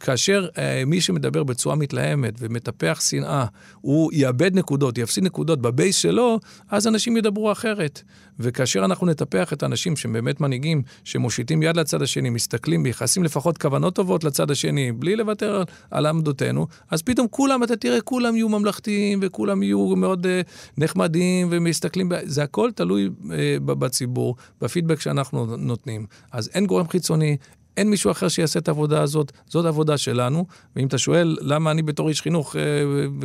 כאשר 0.00 0.48
אה, 0.58 0.82
מי 0.86 1.00
שמדבר 1.00 1.44
בצורה 1.44 1.76
מתלהמת 1.76 2.34
ומטפח 2.38 3.00
שנאה, 3.00 3.46
הוא 3.80 4.12
יאבד 4.12 4.54
נקודות, 4.54 4.98
יפסיד 4.98 5.24
נקודות 5.24 5.60
בבייס 5.62 5.96
שלו, 5.96 6.38
אז 6.70 6.86
אנשים 6.86 7.16
ידברו 7.16 7.52
אחרת. 7.52 8.02
וכאשר 8.38 8.84
אנחנו 8.84 9.06
נטפח 9.06 9.52
את 9.52 9.62
האנשים 9.62 9.96
שהם 9.96 10.12
באמת 10.12 10.40
מנהיגים, 10.40 10.82
שמושיטים 11.04 11.62
יד 11.62 11.76
לצד 11.76 12.02
השני, 12.02 12.30
מסתכלים, 12.30 12.82
מייחסים 12.82 13.24
לפחות 13.24 13.58
כוונות 13.58 13.94
טובות 13.94 14.24
לצד 14.24 14.50
השני, 14.50 14.92
בלי 14.92 15.16
לוותר 15.16 15.62
על 15.90 16.06
עמדותינו, 16.06 16.66
אז 16.90 17.02
פתאום 17.02 17.26
כולם, 17.30 17.62
אתה 17.62 17.76
תראה, 17.76 18.00
כולם 18.00 18.36
יהיו 18.36 18.48
ממלכתיים, 18.48 19.18
וכולם 19.22 19.62
יהיו 19.62 19.96
מאוד 19.96 20.26
uh, 20.26 20.80
ומסתכלים, 21.50 22.12
זה 22.22 22.42
הכל 22.42 22.70
תלוי 22.74 23.10
uh, 23.22 23.30
בציבור, 23.64 24.36
בפידבק 24.60 25.00
שאנחנו 25.00 25.56
נותנים. 25.56 26.06
אז 26.32 26.50
אין 26.54 26.66
גורם 26.66 26.88
חיצוני, 26.88 27.36
אין 27.76 27.90
מישהו 27.90 28.10
אחר 28.10 28.28
שיעשה 28.28 28.58
את 28.58 28.68
העבודה 28.68 29.02
הזאת, 29.02 29.32
זאת 29.46 29.64
העבודה 29.64 29.98
שלנו. 29.98 30.46
ואם 30.76 30.86
אתה 30.86 30.98
שואל 30.98 31.36
למה 31.40 31.70
אני 31.70 31.82
בתור 31.82 32.08
איש 32.08 32.22
חינוך, 32.22 32.56
אה, 32.56 32.60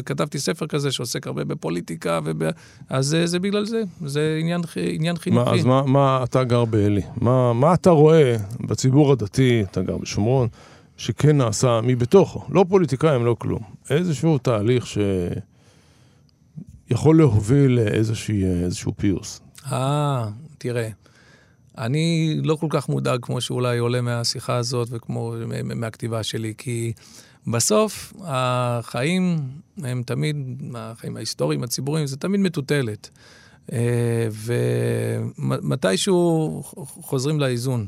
כתבתי 0.06 0.40
ספר 0.40 0.68
כזה 0.68 0.92
שעוסק 0.92 1.28
הרבה 1.28 1.44
בפוליטיקה, 1.44 2.20
וב... 2.24 2.44
אז 2.90 3.16
אה, 3.16 3.28
זה 3.28 3.40
בגלל 3.40 3.66
זה, 3.66 3.84
זה 4.06 4.38
עניין, 4.42 4.62
עניין 4.76 5.18
חינוכי. 5.18 5.50
מה, 5.50 5.58
אז 5.60 5.66
מה, 5.66 5.84
מה 5.86 6.20
אתה 6.24 6.44
גר 6.44 6.66
בעלי? 6.66 7.02
מה, 7.22 7.54
מה 7.54 7.74
אתה 7.74 7.90
רואה 7.90 8.36
בציבור 8.60 9.12
הדתי, 9.12 9.64
אתה 9.72 9.82
גר 9.82 9.98
בשומרון, 9.98 10.48
שכן 10.98 11.38
נעשה 11.38 11.80
מבתוכו, 11.84 12.44
לא 12.50 12.66
פוליטיקאים, 12.70 13.26
לא 13.26 13.36
כלום. 13.40 13.62
איזשהו 13.90 14.38
תהליך 14.38 14.86
שיכול 16.90 17.18
להוביל 17.18 17.72
לאיזשהו 17.72 18.94
פיוס. 18.98 19.42
אה, 19.72 20.30
תראה. 20.58 20.90
אני 21.78 22.38
לא 22.44 22.56
כל 22.56 22.68
כך 22.70 22.90
מודאג 22.90 23.20
כמו 23.22 23.42
שאולי 23.42 23.78
עולה 23.78 24.02
מהשיחה 24.02 24.56
הזאת 24.56 24.88
וכמו 24.92 25.34
מהכתיבה 25.64 26.24
שלי, 26.24 26.54
כי 26.58 26.94
בסוף 27.48 28.14
החיים 28.22 29.38
הם 29.78 30.04
תמיד, 30.06 30.36
החיים 30.76 31.18
ההיסטוריים, 31.18 31.64
הציבוריים, 31.64 32.08
זה 32.08 32.18
תמיד 32.18 32.40
מטוטלת. 32.40 33.10
אה, 33.72 34.28
ומתישהו 35.38 36.62
חוזרים 37.02 37.40
לאיזון. 37.40 37.88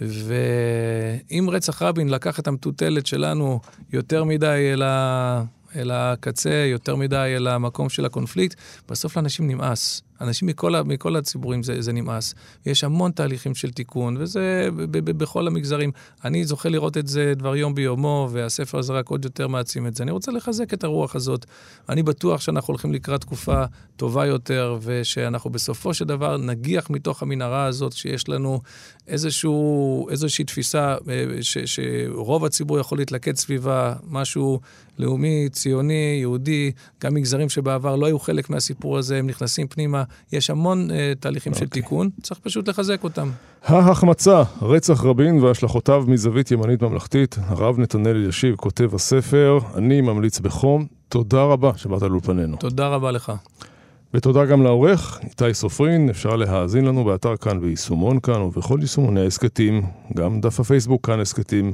ואם 0.00 1.46
רצח 1.50 1.82
רבין 1.82 2.08
לקח 2.08 2.40
את 2.40 2.48
המטוטלת 2.48 3.06
שלנו 3.06 3.60
יותר 3.92 4.24
מדי 4.24 4.70
אל, 4.72 4.82
ה... 4.82 5.42
אל 5.76 5.90
הקצה, 5.90 6.66
יותר 6.70 6.96
מדי 6.96 7.34
אל 7.36 7.46
המקום 7.48 7.88
של 7.88 8.04
הקונפליקט, 8.04 8.56
בסוף 8.88 9.16
לאנשים 9.16 9.48
נמאס. 9.50 10.02
אנשים 10.20 10.48
מכל, 10.48 10.82
מכל 10.82 11.16
הציבורים 11.16 11.62
זה, 11.62 11.82
זה 11.82 11.92
נמאס. 11.92 12.34
יש 12.66 12.84
המון 12.84 13.10
תהליכים 13.12 13.54
של 13.54 13.70
תיקון, 13.70 14.16
וזה 14.20 14.68
ב, 14.76 14.98
ב, 14.98 15.10
בכל 15.10 15.46
המגזרים. 15.46 15.90
אני 16.24 16.44
זוכה 16.44 16.68
לראות 16.68 16.96
את 16.96 17.06
זה 17.06 17.32
דבר 17.36 17.56
יום 17.56 17.74
ביומו, 17.74 18.28
והספר 18.32 18.78
הזה 18.78 18.92
רק 18.92 19.08
עוד 19.08 19.24
יותר 19.24 19.48
מעצים 19.48 19.86
את 19.86 19.94
זה. 19.94 20.02
אני 20.02 20.10
רוצה 20.10 20.32
לחזק 20.32 20.74
את 20.74 20.84
הרוח 20.84 21.16
הזאת. 21.16 21.46
אני 21.88 22.02
בטוח 22.02 22.40
שאנחנו 22.40 22.72
הולכים 22.72 22.92
לקראת 22.92 23.20
תקופה 23.20 23.64
טובה 23.96 24.26
יותר, 24.26 24.78
ושאנחנו 24.82 25.50
בסופו 25.50 25.94
של 25.94 26.04
דבר 26.04 26.36
נגיח 26.36 26.90
מתוך 26.90 27.22
המנהרה 27.22 27.64
הזאת, 27.64 27.92
שיש 27.92 28.28
לנו 28.28 28.60
איזשהו, 29.08 30.08
איזושהי 30.10 30.44
תפיסה 30.44 30.96
אה, 31.08 31.24
ש, 31.40 31.58
שרוב 31.58 32.44
הציבור 32.44 32.78
יכול 32.78 32.98
להתלכד 32.98 33.36
סביבה, 33.36 33.94
משהו 34.08 34.60
לאומי, 34.98 35.48
ציוני, 35.52 36.18
יהודי, 36.20 36.72
גם 37.04 37.14
מגזרים 37.14 37.48
שבעבר 37.48 37.96
לא 37.96 38.06
היו 38.06 38.18
חלק 38.18 38.50
מהסיפור 38.50 38.98
הזה, 38.98 39.18
הם 39.18 39.26
נכנסים 39.26 39.68
פנימה. 39.68 40.04
יש 40.32 40.50
המון 40.50 40.90
uh, 40.90 40.92
תהליכים 41.20 41.52
okay. 41.52 41.58
של 41.58 41.64
אוקיי. 41.64 41.82
תיקון, 41.82 42.10
צריך 42.22 42.40
פשוט 42.40 42.68
לחזק 42.68 43.04
אותם. 43.04 43.30
ההחמצה, 43.64 44.42
רצח 44.62 45.04
רבין 45.04 45.38
והשלכותיו 45.42 46.04
מזווית 46.06 46.50
ימנית 46.50 46.82
ממלכתית, 46.82 47.36
הרב 47.46 47.78
נתנאל 47.78 48.16
אלישיב, 48.16 48.56
כותב 48.56 48.94
הספר, 48.94 49.58
אני 49.76 50.00
ממליץ 50.00 50.38
בחום. 50.40 50.86
תודה 51.08 51.42
רבה 51.42 51.72
שבאת 51.76 52.02
לאולפנינו. 52.02 52.56
תודה 52.56 52.88
רבה 52.88 53.10
לך. 53.10 53.32
ותודה 54.14 54.44
גם 54.44 54.62
לעורך, 54.62 55.20
איתי 55.22 55.54
סופרין, 55.54 56.08
אפשר 56.10 56.36
להאזין 56.36 56.84
לנו 56.84 57.04
באתר 57.04 57.36
כאן 57.36 57.58
ויישומון 57.58 58.20
כאן 58.20 58.40
ובכל 58.40 58.78
יישומוני 58.80 59.20
ההסכתים, 59.20 59.82
גם 60.16 60.40
דף 60.40 60.60
הפייסבוק 60.60 61.06
כאן 61.06 61.20
הסכתים. 61.20 61.72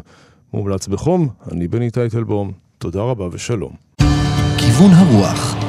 מומלץ 0.55 0.89
בחום, 0.89 1.29
אני 1.53 1.69
בני 1.69 1.91
טייטלבום, 1.91 2.53
תודה 2.79 3.01
רבה 3.01 3.29
ושלום. 3.33 3.73
כיוון 4.59 4.91
הרוח 4.91 5.66